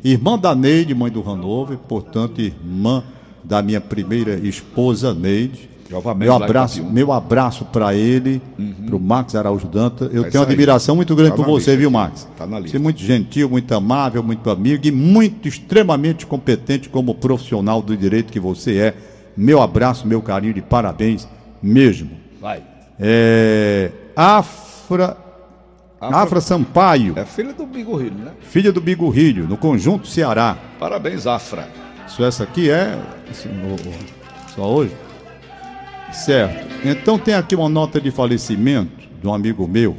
Irmã 0.04 0.38
da 0.38 0.54
Neide, 0.54 0.94
mãe 0.94 1.10
do 1.10 1.28
Hanover, 1.28 1.78
portanto, 1.78 2.40
irmã 2.40 3.02
da 3.44 3.60
minha 3.62 3.80
primeira 3.80 4.34
esposa, 4.36 5.12
Neide. 5.14 5.70
Meu 6.16 6.34
abraço, 6.34 6.82
meu 6.82 7.12
abraço 7.12 7.64
para 7.66 7.94
ele, 7.94 8.40
para 8.86 8.96
o 8.96 8.98
Max 8.98 9.34
Araújo 9.34 9.68
Danta. 9.68 10.06
Eu 10.12 10.24
É 10.24 10.30
tenho 10.30 10.42
uma 10.42 10.48
admiração 10.50 10.96
muito 10.96 11.14
grande 11.14 11.32
Tá 11.32 11.36
por 11.36 11.44
você, 11.46 11.70
lista 11.72 11.76
viu. 11.76 11.90
Max? 11.90 12.26
Tá 12.36 12.46
na 12.46 12.56
Você 12.56 12.62
lista. 12.62 12.76
é 12.78 12.80
muito 12.80 13.00
gentil, 13.00 13.48
muito 13.50 13.72
amável, 13.74 14.22
muito 14.22 14.48
amigo 14.50 14.84
e 14.86 14.90
muito 14.90 15.46
extremamente 15.46 16.26
competente 16.26 16.88
como 16.88 17.14
profissional 17.14 17.80
do 17.82 17.96
direito 17.96 18.32
que 18.32 18.40
você 18.40 18.76
é. 18.78 18.94
Meu 19.36 19.60
abraço, 19.62 20.06
meu 20.06 20.20
carinho 20.22 20.54
de 20.54 20.62
parabéns 20.62 21.28
mesmo. 21.62 22.10
Vai. 22.40 22.62
É, 22.98 23.90
Afra, 24.16 25.16
Afra- 26.00 26.16
Afra 26.22 26.40
Sampaio, 26.40 27.12
É 27.16 27.24
filha 27.24 27.52
do 27.52 27.66
Bigorrilho, 27.66 28.14
né? 28.16 28.30
filha 28.40 28.72
do 28.72 28.80
Bigorrilho, 28.80 29.46
no 29.46 29.56
Conjunto 29.56 30.08
Ceará. 30.08 30.56
Parabéns, 30.80 31.26
Afra. 31.26 31.68
Isso 32.06 32.24
essa 32.24 32.44
aqui 32.44 32.70
é 32.70 32.98
só 34.54 34.72
hoje? 34.72 34.94
Certo. 36.12 36.66
Então 36.84 37.18
tem 37.18 37.34
aqui 37.34 37.56
uma 37.56 37.68
nota 37.68 38.00
de 38.00 38.10
falecimento 38.10 39.08
de 39.20 39.26
um 39.26 39.34
amigo 39.34 39.66
meu, 39.66 39.96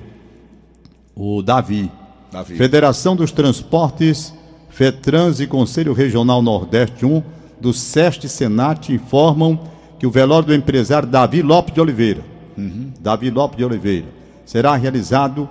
o 1.15 1.41
Davi. 1.41 1.91
Davi. 2.31 2.55
Federação 2.55 3.15
dos 3.15 3.31
Transportes, 3.31 4.33
FETRANS 4.69 5.39
e 5.39 5.47
Conselho 5.47 5.93
Regional 5.93 6.41
Nordeste 6.41 7.05
1 7.05 7.23
do 7.59 7.73
SEST 7.73 8.27
Senat 8.27 8.93
informam 8.93 9.59
que 9.97 10.05
o 10.05 10.11
velório 10.11 10.47
do 10.47 10.53
empresário 10.53 11.07
Davi 11.07 11.41
Lopes 11.41 11.73
de 11.73 11.81
Oliveira, 11.81 12.21
Davi 12.99 13.29
Lopes 13.29 13.57
de 13.57 13.65
Oliveira, 13.65 14.07
será 14.45 14.75
realizado, 14.75 15.49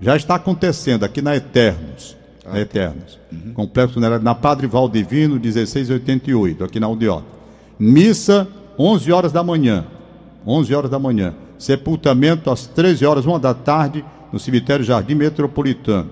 já 0.00 0.16
está 0.16 0.34
acontecendo 0.34 1.04
aqui 1.04 1.22
na 1.22 1.36
Eternos, 1.36 2.16
na 2.50 2.60
Eternos, 2.60 3.18
Complexo 3.54 3.94
Funerário 3.94 4.24
na 4.24 4.34
Padre 4.34 4.66
Valdivino, 4.66 5.38
1688, 5.40 6.64
aqui 6.64 6.78
na 6.78 6.86
Aldeota. 6.86 7.26
Missa, 7.78 8.46
11 8.78 9.12
horas 9.12 9.32
da 9.32 9.42
manhã, 9.42 9.84
11 10.46 10.74
horas 10.74 10.90
da 10.90 10.98
manhã. 10.98 11.34
Sepultamento 11.58 12.50
às 12.50 12.66
13 12.66 13.04
horas, 13.06 13.26
1 13.26 13.38
da 13.40 13.54
tarde, 13.54 14.04
no 14.32 14.38
cemitério 14.38 14.84
Jardim 14.84 15.14
Metropolitano. 15.14 16.10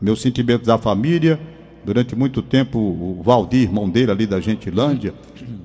Meus 0.00 0.22
sentimentos 0.22 0.68
à 0.68 0.78
família. 0.78 1.38
Durante 1.84 2.16
muito 2.16 2.42
tempo, 2.42 2.78
o 2.78 3.22
Valdir, 3.22 3.62
irmão 3.62 3.88
dele 3.88 4.10
ali 4.10 4.26
da 4.26 4.40
Gentilândia, 4.40 5.14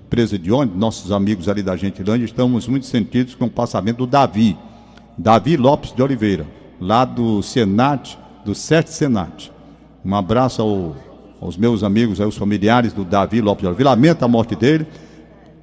presa 0.08 0.38
de 0.38 0.52
onde, 0.52 0.78
nossos 0.78 1.12
amigos 1.12 1.50
ali 1.50 1.64
da 1.64 1.76
Gentilândia, 1.76 2.26
estamos 2.26 2.68
muito 2.68 2.86
sentidos 2.86 3.34
com 3.34 3.46
o 3.46 3.50
passamento 3.50 3.98
do 3.98 4.08
Davi. 4.08 4.56
Davi 5.18 5.58
Lopes 5.58 5.94
de 5.94 6.04
Oliveira, 6.04 6.46
lá 6.80 7.06
do 7.06 7.42
Senat, 7.42 8.18
do 8.46 8.54
Sete 8.54 8.92
Senat. 8.92 9.52
Um 10.04 10.16
abraço 10.16 10.62
ao- 10.62 10.96
aos 11.42 11.58
meus 11.58 11.84
amigos, 11.84 12.20
aos 12.22 12.36
familiares 12.38 12.94
do 12.94 13.04
Davi 13.04 13.42
Lopes 13.42 13.62
de 13.62 13.68
Oliveira. 13.68 13.90
Lamento 13.92 14.24
a 14.24 14.28
morte 14.28 14.56
dele. 14.56 14.86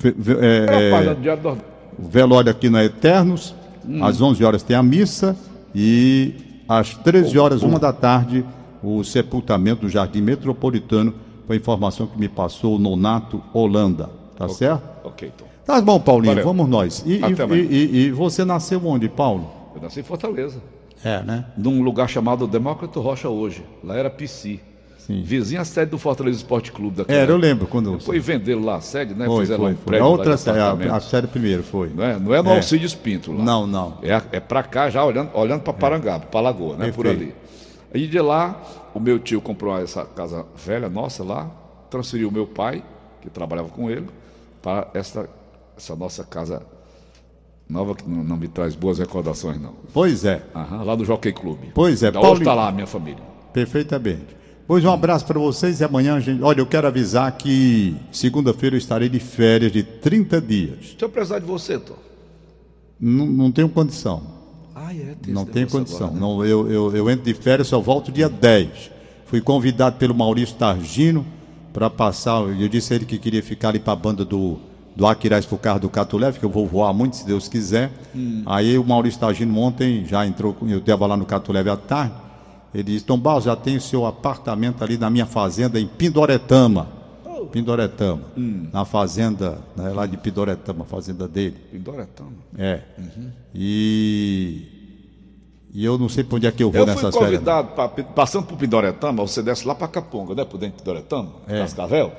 É, 0.05 0.09
é, 0.09 1.15
do 1.15 1.25
Nordeste. 1.25 1.65
o 1.99 2.09
velório 2.09 2.51
aqui 2.51 2.71
na 2.71 2.85
Eternos, 2.85 3.55
às 4.01 4.21
11 4.21 4.45
horas 4.45 4.63
tem 4.63 4.77
a 4.77 4.83
missa 4.83 5.37
e 5.75 6.35
às 6.69 6.95
13 6.95 7.37
horas, 7.39 7.63
uma 7.63 7.79
da 7.81 7.93
tarde, 7.93 8.45
o 8.83 9.03
sepultamento 9.03 9.83
do 9.83 9.89
Jardim 9.89 10.21
Metropolitano, 10.21 11.15
foi 11.47 11.57
a 11.57 11.59
informação 11.59 12.07
que 12.07 12.19
me 12.19 12.29
passou 12.29 12.77
o 12.77 12.79
Nonato 12.79 13.43
Holanda. 13.53 14.11
Tá 14.37 14.49
certo? 14.49 14.83
Ok, 15.03 15.33
então. 15.35 15.49
Tá 15.67 15.81
bom, 15.81 15.99
Paulinho, 15.99 16.33
Valeu. 16.35 16.45
vamos 16.45 16.69
nós. 16.69 17.03
E, 17.05 17.15
e- 17.15 17.77
e- 17.77 17.97
e 18.07 18.11
você 18.13 18.45
nasceu 18.45 18.81
onde, 18.87 19.09
Paulo? 19.09 19.51
Eu 19.75 19.83
nasci 19.83 19.99
em 20.01 20.03
Fortaleza. 20.05 20.61
É, 21.05 21.23
né? 21.23 21.45
Num 21.57 21.83
lugar 21.83 22.09
chamado 22.09 22.47
Demócrito 22.47 23.01
Rocha 23.01 23.29
hoje. 23.29 23.65
Lá 23.83 23.97
era 23.97 24.11
PC. 24.11 24.61
Sim. 24.99 25.23
Vizinha 25.23 25.63
à 25.63 25.65
sede 25.65 25.91
do 25.91 25.99
Fortaleza 25.99 26.37
Esporte 26.37 26.71
Clube 26.71 26.99
daquela 26.99 27.19
Era, 27.19 27.33
eu 27.33 27.39
lembro 27.39 27.67
quando. 27.67 27.99
Foi 27.99 28.21
venderam 28.21 28.63
lá 28.63 28.77
a 28.77 28.81
sede, 28.83 29.15
né? 29.15 29.25
Foi, 29.25 29.41
Fizeram 29.41 29.63
foi, 29.63 29.73
um 29.73 29.77
foi. 29.77 29.85
prédio 29.87 30.05
A 30.05 30.09
outra 30.09 30.35
de 30.35 30.41
série, 30.41 30.59
a, 30.59 30.97
a 30.97 31.01
série 31.01 31.27
primeiro 31.27 31.63
foi. 31.63 31.89
Não 31.89 32.05
é, 32.05 32.19
não 32.19 32.35
é 32.35 32.43
no 32.43 32.51
É. 32.51 32.57
Alcides 32.57 32.95
Pinto 32.95 33.33
lá. 33.33 33.43
Não, 33.43 33.67
não. 33.67 33.99
É, 34.03 34.21
é 34.33 34.41
pra 34.41 34.63
cá 34.63 34.91
já, 34.91 35.03
olhando, 35.03 35.31
olhando 35.33 35.63
pra 35.63 35.73
Parangaba, 35.73 36.27
pra 36.27 36.41
Lagoa, 36.41 36.77
né? 36.77 36.93
Por 36.93 37.07
Perfeito. 37.07 37.33
ali. 37.95 38.03
E 38.05 38.07
de 38.07 38.21
lá, 38.21 38.61
o 38.93 39.01
meu 39.01 39.19
tio 39.19 39.41
comprou 39.41 39.79
essa 39.79 40.05
casa 40.05 40.45
velha 40.55 40.91
nossa 40.91 41.25
lá, 41.25 41.51
transferiu 41.89 42.29
o 42.29 42.33
meu 42.33 42.47
pai, 42.47 42.85
que 43.23 43.31
trabalhava 43.31 43.71
com 43.71 43.91
ele, 43.91 44.09
para 44.61 44.89
essa, 44.93 45.27
essa 45.75 45.97
nossa 45.97 46.23
casa 46.23 46.63
nova, 47.69 47.95
que 47.95 48.09
não, 48.09 48.23
não 48.25 48.37
me 48.37 48.49
traz 48.49 48.75
boas 48.75 48.99
recordações, 48.99 49.61
não. 49.61 49.75
Pois 49.93 50.25
é, 50.25 50.43
Aham, 50.55 50.83
lá 50.85 50.97
no 50.97 51.05
Jockey 51.05 51.33
Clube. 51.33 51.71
Pois 51.75 52.03
é, 52.03 52.11
Paulo- 52.11 52.39
está 52.39 52.55
lá 52.55 52.69
a 52.69 52.73
minha 52.73 52.87
família. 52.87 53.23
perfeitamente. 53.53 54.37
Pois 54.67 54.85
um 54.85 54.91
abraço 54.91 55.25
para 55.25 55.39
vocês 55.39 55.81
e 55.81 55.85
amanhã 55.85 56.15
a 56.17 56.21
gente. 56.21 56.43
Olha, 56.43 56.61
eu 56.61 56.67
quero 56.67 56.87
avisar 56.87 57.33
que 57.39 57.97
segunda-feira 58.13 58.77
eu 58.77 58.79
estarei 58.79 59.09
de 59.09 59.19
férias 59.19 59.73
de 59.73 59.83
30 59.83 60.41
dias. 60.43 60.79
Deixa 60.81 60.97
eu 61.05 61.09
precisar 61.09 61.39
de 61.39 61.47
você, 61.47 61.79
Tom. 61.79 61.95
Não, 63.01 63.25
não 63.27 63.51
tenho 63.51 63.69
condição. 63.69 64.23
Ah, 64.75 64.93
é, 64.95 65.15
tem 65.23 65.33
Não 65.33 65.47
tenho 65.47 65.67
condição. 65.69 66.09
agora, 66.09 66.15
né? 66.15 66.21
Não, 66.21 66.45
eu, 66.45 66.71
eu, 66.71 66.97
eu 66.97 67.11
entro 67.11 67.25
de 67.25 67.35
férias, 67.35 67.69
só 67.69 67.81
volto 67.81 68.13
dia 68.13 68.29
10. 68.29 68.91
Fui 69.27 69.41
convidado 69.41 69.97
pelo 69.97 70.15
Maurício 70.15 70.55
Targino 70.57 71.25
para 71.73 71.89
passar. 71.89 72.41
Eu 72.43 72.69
disse 72.69 72.93
a 72.93 72.97
ele 72.97 73.07
que 73.07 73.19
queria 73.19 73.43
ficar 73.43 73.71
ali 73.71 73.79
para 73.79 73.95
a 73.95 73.97
banda 73.97 74.23
do, 74.25 74.59
do 74.99 75.07
Aquiraz 75.07 75.47
pro 75.47 75.57
carro 75.57 75.79
do 75.79 75.89
Catuleve, 75.89 76.41
que 76.41 76.45
eu 76.45 76.51
vou 76.51 76.67
voar 76.67 76.93
muito, 76.93 77.15
se 77.15 77.25
Deus 77.25 77.47
quiser. 77.47 77.93
Hum. 78.13 78.43
Aí 78.45 78.77
o 78.77 78.83
Maurício 78.85 79.21
Targino 79.21 79.57
ontem 79.61 80.05
já 80.05 80.27
entrou, 80.27 80.57
eu 80.63 80.79
estava 80.79 81.07
lá 81.07 81.17
no 81.17 81.25
Catuleve 81.25 81.71
à 81.71 81.77
tarde. 81.77 82.15
Ele 82.75 82.83
disse: 82.83 83.05
Tom 83.05 83.17
Barros, 83.17 83.45
já 83.45 83.55
tem 83.55 83.77
o 83.77 83.81
seu 83.81 84.05
apartamento 84.05 84.83
ali 84.83 84.99
na 84.99 85.09
minha 85.09 85.25
fazenda 85.25 85.79
em 85.79 85.87
Pindoretama. 85.87 86.89
Oh. 87.25 87.47
Pindoretama. 87.47 88.23
Hum. 88.37 88.67
Na 88.73 88.85
fazenda, 88.85 89.59
né, 89.77 89.91
lá 89.91 90.05
de 90.05 90.17
Pindoretama, 90.17 90.83
a 90.83 90.85
fazenda 90.85 91.29
dele. 91.29 91.57
Pindoretama. 91.71 92.33
É. 92.59 92.81
E. 93.55 94.75
E 95.73 95.85
eu 95.85 95.97
não 95.97 96.09
sei 96.09 96.25
para 96.25 96.37
onde 96.37 96.47
é 96.49 96.51
que 96.51 96.63
eu 96.65 96.73
vou 96.73 96.81
Eu 96.81 96.87
fui 96.87 96.95
nessas 96.97 97.15
férias. 97.15 97.35
convidado, 97.39 97.69
pra- 97.69 97.89
passando 97.89 98.47
por 98.47 98.57
Pindoretama, 98.59 99.25
você 99.25 99.43
desce 99.45 99.65
lá 99.65 99.75
para 99.77 99.87
Caponga, 99.87 100.35
né? 100.35 100.45
Por 100.45 100.59
dentro 100.59 100.79
de 100.79 100.83
Pindoretama, 100.83 101.31
É. 101.47 101.59
Cascavel. 101.61 102.11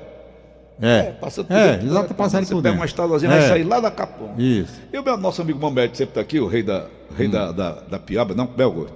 É, 0.80 1.12
Passando 1.12 1.46
por 1.46 1.54
é 1.56 1.66
dentro 1.72 1.80
de 1.80 1.86
exato, 1.86 2.08
Pindoretama. 2.08 2.14
passar 2.16 2.44
Você 2.44 2.54
por 2.54 2.56
pega 2.56 2.62
dentro. 2.62 2.78
uma 2.80 2.86
estradazinha, 2.86 3.32
é. 3.32 3.38
vai 3.38 3.48
sair 3.48 3.64
lá 3.64 3.80
da 3.80 3.90
Caponga. 3.90 4.42
Isso. 4.42 4.80
E 4.92 4.98
o 4.98 5.02
meu 5.02 5.16
nosso 5.16 5.42
amigo 5.42 5.60
Mamete 5.60 5.96
sempre 5.96 6.12
está 6.12 6.20
aqui, 6.20 6.40
o 6.40 6.46
rei 6.46 6.62
da, 6.62 6.86
rei 7.16 7.26
Hum. 7.28 7.30
da, 7.30 7.52
da, 7.52 7.72
da 7.82 7.98
piaba, 7.98 8.34
não, 8.34 8.46
Belgo. 8.46 8.88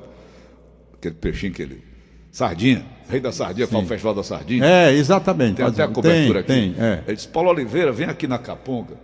Aquele 0.95 1.15
peixinho 1.15 1.53
que 1.53 1.63
ele. 1.63 1.85
Sardinha, 2.33 2.85
rei 3.09 3.21
da 3.21 3.31
sardinha, 3.31 3.69
para 3.69 3.79
o 3.79 3.87
Festival 3.87 4.13
da 4.15 4.23
Sardinha. 4.25 4.65
É, 4.65 4.93
exatamente. 4.93 5.57
Tem 5.57 5.65
até 5.67 5.83
a 5.85 5.89
cobertura 5.89 6.43
tem, 6.43 6.71
aqui. 6.71 6.75
Tem, 6.79 6.85
é. 6.85 7.03
Ele 7.07 7.15
disse, 7.17 7.29
Paulo 7.29 7.51
Oliveira, 7.51 7.93
vem 7.93 8.07
aqui 8.09 8.27
na 8.27 8.39
Caponga, 8.39 8.95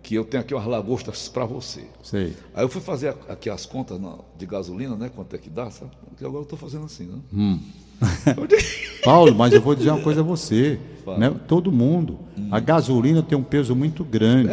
que 0.00 0.14
eu 0.14 0.24
tenho 0.24 0.42
aqui 0.42 0.54
umas 0.54 0.64
lagostas 0.66 1.28
para 1.28 1.44
você. 1.44 1.82
Sei. 2.04 2.36
Aí 2.54 2.62
eu 2.62 2.68
fui 2.68 2.80
fazer 2.80 3.16
aqui 3.28 3.50
as 3.50 3.66
contas 3.66 3.98
de 4.36 4.46
gasolina, 4.46 4.94
né? 4.94 5.10
Quanto 5.12 5.34
é 5.34 5.38
que 5.38 5.50
dá, 5.50 5.68
sabe? 5.70 5.90
Porque 6.08 6.24
agora 6.24 6.38
eu 6.38 6.42
estou 6.44 6.56
fazendo 6.58 6.84
assim, 6.84 7.06
né? 7.06 7.18
Hum. 7.32 7.58
Paulo, 9.04 9.34
mas 9.34 9.52
eu 9.52 9.60
vou 9.60 9.74
dizer 9.74 9.90
uma 9.90 10.00
coisa 10.00 10.20
a 10.20 10.24
você. 10.24 10.78
Né? 11.18 11.32
Todo 11.46 11.72
mundo. 11.72 12.18
A 12.50 12.60
gasolina 12.60 13.22
tem 13.22 13.36
um 13.36 13.42
peso 13.42 13.74
muito 13.74 14.04
grande. 14.04 14.50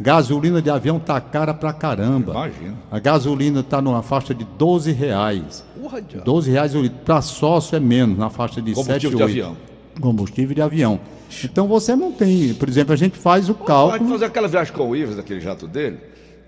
Gasolina 0.00 0.62
de 0.62 0.70
avião 0.70 0.98
tá 0.98 1.20
cara 1.20 1.52
pra 1.52 1.72
caramba. 1.72 2.32
Imagina. 2.32 2.74
A 2.90 2.98
gasolina 3.00 3.62
tá 3.62 3.82
numa 3.82 4.02
faixa 4.02 4.32
de 4.32 4.44
12 4.44 4.92
reais. 4.92 5.64
Porra, 5.80 6.00
diabo. 6.00 6.24
12 6.24 6.50
reais 6.50 6.74
o 6.74 6.80
litro. 6.82 6.98
Para 7.04 7.20
sócio 7.20 7.74
é 7.74 7.80
menos, 7.80 8.16
na 8.16 8.30
faixa 8.30 8.62
de 8.62 8.74
7, 8.74 8.86
Combustível 8.86 9.10
de 9.18 9.22
8. 9.24 9.24
avião. 9.24 9.56
Combustível 10.00 10.54
de 10.54 10.62
avião. 10.62 11.00
Então 11.44 11.66
você 11.66 11.96
não 11.96 12.12
tem. 12.12 12.54
Por 12.54 12.68
exemplo, 12.68 12.92
a 12.92 12.96
gente 12.96 13.18
faz 13.18 13.48
o 13.48 13.54
Vai 13.54 13.66
cálculo. 13.66 14.10
fazer 14.10 14.24
aquela 14.26 14.46
viagem 14.48 14.72
com 14.72 14.88
o 14.88 14.96
Ives, 14.96 15.16
daquele 15.16 15.40
jato 15.40 15.66
dele. 15.66 15.98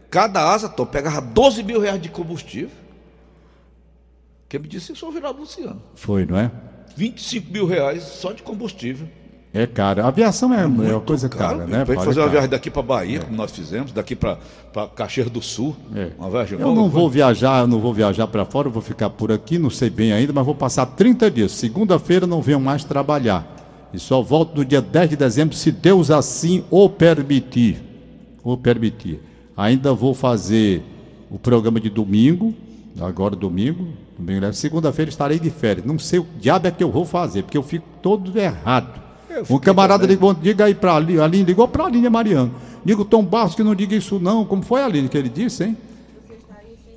Cada 0.08 0.52
asa, 0.52 0.68
Tom, 0.68 0.86
pegava 0.86 1.20
12 1.20 1.62
mil 1.64 1.80
reais 1.80 2.00
de 2.00 2.08
combustível. 2.08 2.70
Quem 4.50 4.58
me 4.58 4.66
disse 4.66 4.90
isso 4.92 5.00
foi 5.02 5.08
o 5.10 5.12
Virado 5.12 5.38
Luciano. 5.38 5.80
Foi, 5.94 6.26
não 6.26 6.36
é? 6.36 6.50
25 6.96 7.52
mil 7.52 7.66
reais 7.66 8.02
só 8.02 8.32
de 8.32 8.42
combustível. 8.42 9.06
É 9.54 9.64
caro. 9.64 10.02
A 10.02 10.08
aviação 10.08 10.52
é, 10.52 10.62
é 10.62 10.66
uma 10.66 11.00
coisa 11.00 11.28
cara, 11.28 11.66
né? 11.66 11.84
Para 11.84 11.94
fazer 11.94 12.08
É 12.08 12.10
uma 12.10 12.14
caro. 12.14 12.30
viagem 12.30 12.50
daqui 12.50 12.68
para 12.68 12.82
Bahia, 12.82 13.20
como 13.20 13.36
nós 13.36 13.52
fizemos, 13.52 13.92
daqui 13.92 14.16
para 14.16 14.38
Caxias 14.96 15.30
do 15.30 15.40
Sul. 15.40 15.76
É. 15.94 16.10
Uma 16.18 16.30
viagem 16.30 16.58
Eu 16.58 16.74
não 16.74 16.88
vou 16.88 17.08
viajar, 17.08 17.60
eu 17.60 17.68
não 17.68 17.78
vou 17.78 17.94
viajar 17.94 18.26
para 18.26 18.44
fora, 18.44 18.66
eu 18.66 18.72
vou 18.72 18.82
ficar 18.82 19.08
por 19.10 19.30
aqui, 19.30 19.56
não 19.56 19.70
sei 19.70 19.88
bem 19.88 20.12
ainda, 20.12 20.32
mas 20.32 20.44
vou 20.44 20.54
passar 20.54 20.84
30 20.84 21.30
dias. 21.30 21.52
Segunda-feira 21.52 22.26
não 22.26 22.42
venho 22.42 22.60
mais 22.60 22.82
trabalhar. 22.82 23.88
E 23.94 24.00
só 24.00 24.20
volto 24.20 24.56
no 24.56 24.64
dia 24.64 24.80
10 24.82 25.10
de 25.10 25.16
dezembro, 25.16 25.54
se 25.56 25.70
Deus 25.70 26.10
assim 26.10 26.64
o 26.70 26.88
permitir. 26.88 27.82
O 28.42 28.56
permitir. 28.56 29.20
Ainda 29.56 29.94
vou 29.94 30.12
fazer 30.12 30.82
o 31.30 31.38
programa 31.38 31.78
de 31.80 31.88
domingo, 31.90 32.52
agora 33.00 33.34
domingo, 33.34 33.88
domingo 34.18 34.40
né? 34.40 34.52
segunda-feira 34.52 35.08
estarei 35.08 35.38
de 35.38 35.50
férias. 35.50 35.86
Não 35.86 35.98
sei 35.98 36.18
o 36.18 36.26
diabo 36.38 36.68
é 36.68 36.70
que 36.70 36.82
eu 36.82 36.90
vou 36.90 37.04
fazer, 37.04 37.42
porque 37.42 37.58
eu 37.58 37.62
fico 37.62 37.86
todo 38.02 38.38
errado. 38.38 39.00
Um 39.48 39.58
camarada 39.58 40.06
ligou, 40.06 40.34
diga 40.34 40.64
aí 40.64 40.74
pra 40.74 40.96
Aline, 40.96 41.20
Aline 41.20 41.44
ligou 41.44 41.66
pra 41.66 41.86
Aline 41.86 42.08
Mariano. 42.08 42.54
Digo, 42.84 43.04
Tom 43.04 43.24
Barros, 43.24 43.54
que 43.54 43.62
não 43.62 43.74
diga 43.74 43.94
isso 43.94 44.18
não. 44.18 44.44
Como 44.44 44.62
foi, 44.62 44.82
Aline, 44.82 45.08
que 45.08 45.16
ele 45.16 45.28
disse, 45.28 45.64
hein? 45.64 45.76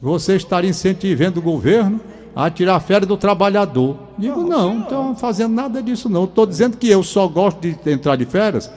Você 0.02 0.36
estaria 0.36 0.70
incentivando 0.70 1.40
o 1.40 1.44
governo 1.44 2.00
a 2.36 2.50
tirar 2.50 2.80
férias 2.80 3.08
do 3.08 3.16
trabalhador. 3.16 3.98
Digo, 4.18 4.42
não, 4.42 4.74
não 4.74 4.84
estou 4.84 5.16
fazendo 5.16 5.54
nada 5.54 5.82
disso 5.82 6.10
não. 6.10 6.26
Estou 6.26 6.46
dizendo 6.46 6.78
que 6.78 6.90
eu 6.90 7.04
só 7.04 7.28
gosto 7.28 7.62
de 7.62 7.78
entrar 7.90 8.16
de 8.16 8.26
férias 8.26 8.70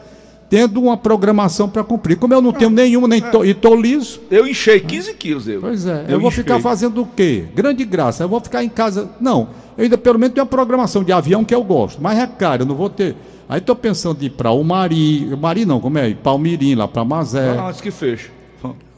tendo 0.49 0.81
uma 0.81 0.97
programação 0.97 1.69
para 1.69 1.83
cumprir. 1.83 2.17
Como 2.17 2.33
eu 2.33 2.41
não 2.41 2.53
tenho 2.53 2.71
nenhuma, 2.71 3.09
nem 3.09 3.21
tô, 3.21 3.45
e 3.45 3.51
estou 3.51 3.75
liso, 3.75 4.21
Eu 4.31 4.47
enchei 4.47 4.81
15 4.81 5.15
quilos, 5.15 5.49
eu. 5.49 5.61
Pois 5.61 5.87
é, 5.87 6.05
eu, 6.09 6.21
vou 6.21 6.29
enchei. 6.31 6.45
ficar 6.45 6.61
fazendo 6.61 7.03
o 7.03 7.07
quê? 7.07 7.45
Grande 7.55 7.85
graça, 7.85 8.25
eu 8.25 8.29
vou 8.29 8.41
ficar 8.41 8.63
em 8.63 8.69
casa. 8.69 9.11
Não, 9.21 9.49
eu 9.77 9.85
ainda 9.85 9.99
pelo 9.99 10.19
menos 10.19 10.35
tenho 10.35 10.45
uma 10.45 10.51
programação 10.51 11.03
de 11.03 11.13
avião 11.13 11.45
que 11.45 11.55
eu 11.55 11.63
gosto, 11.63 12.01
mas 12.01 12.19
é 12.19 12.27
caro, 12.27 12.63
eu 12.63 12.67
não 12.67 12.75
vou 12.75 12.89
ter. 12.91 13.17
Aí 13.49 13.59
estou 13.59 13.77
pensando 13.77 14.23
em 14.23 14.27
ir 14.27 14.31
para 14.31 14.51
o 14.51 14.63
Mari, 14.65 15.37
Mari 15.41 15.65
não, 15.65 15.81
como 15.81 15.99
é? 15.99 16.13
Palmirim, 16.15 16.75
lá 16.75 16.89
para 16.89 17.05
Mazé. 17.05 17.57
Ah, 17.59 17.69
antes 17.69 17.81
que 17.81 17.91
feche. 17.91 18.31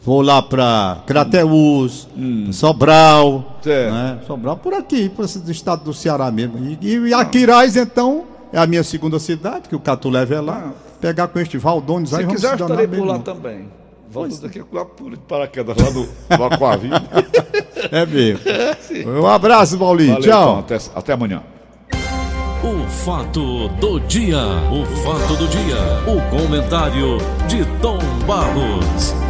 Vou 0.05 0.23
lá 0.23 0.41
para 0.41 1.03
Crateús, 1.07 2.09
Sobral, 2.53 3.59
Certo. 3.63 3.93
né? 3.93 4.19
Sobral 4.27 4.57
por 4.57 4.73
aqui, 4.73 5.09
por 5.09 5.25
esse 5.25 5.39
do 5.39 5.51
estado 5.51 5.85
do 5.85 5.93
Ceará 5.93 6.31
mesmo. 6.31 6.57
E, 6.81 6.97
e 7.09 7.13
Aquiraz, 7.15 7.77
então, 7.77 8.25
é 8.53 8.59
a 8.59 8.67
minha 8.67 8.83
segunda 8.83 9.19
cidade, 9.19 9.69
que 9.69 9.77
o 9.77 9.81
Catuleve 9.81 10.35
é 10.35 10.41
lá. 10.41 10.73
Pegar 11.01 11.29
com 11.29 11.39
este 11.39 11.59
Valdones 11.59 12.13
aí, 12.13 12.21
Se 12.21 12.25
vamos 12.25 12.37
quiser, 12.41 12.49
eu 12.49 12.53
se 12.53 12.59
danar 12.59 12.81
estarei 12.85 13.01
por 13.01 13.07
lá 13.07 13.19
também. 13.19 13.69
Volto 14.11 14.41
daqui 14.41 14.59
a 14.59 14.65
pouco 14.65 15.11
de 15.11 15.17
paraquedas 15.19 15.77
lá 15.77 15.91
do, 15.91 16.09
do 16.37 16.45
Aquavim. 16.45 16.91
É 17.93 18.05
mesmo. 18.05 18.41
Um 19.21 19.27
abraço, 19.27 19.79
Paulinho. 19.79 20.15
Valeu, 20.15 20.29
Tchau. 20.29 20.61
então, 20.65 20.77
até, 20.77 20.91
até 20.97 21.13
amanhã. 21.13 21.43
O 22.63 22.89
fato 22.91 23.69
do 23.81 24.01
dia, 24.01 24.37
o 24.73 24.85
fato 25.05 25.37
do 25.37 25.47
dia, 25.47 25.77
o 26.07 26.21
comentário 26.37 27.19
de 27.47 27.65
Tom 27.81 27.99
Barros. 28.27 29.28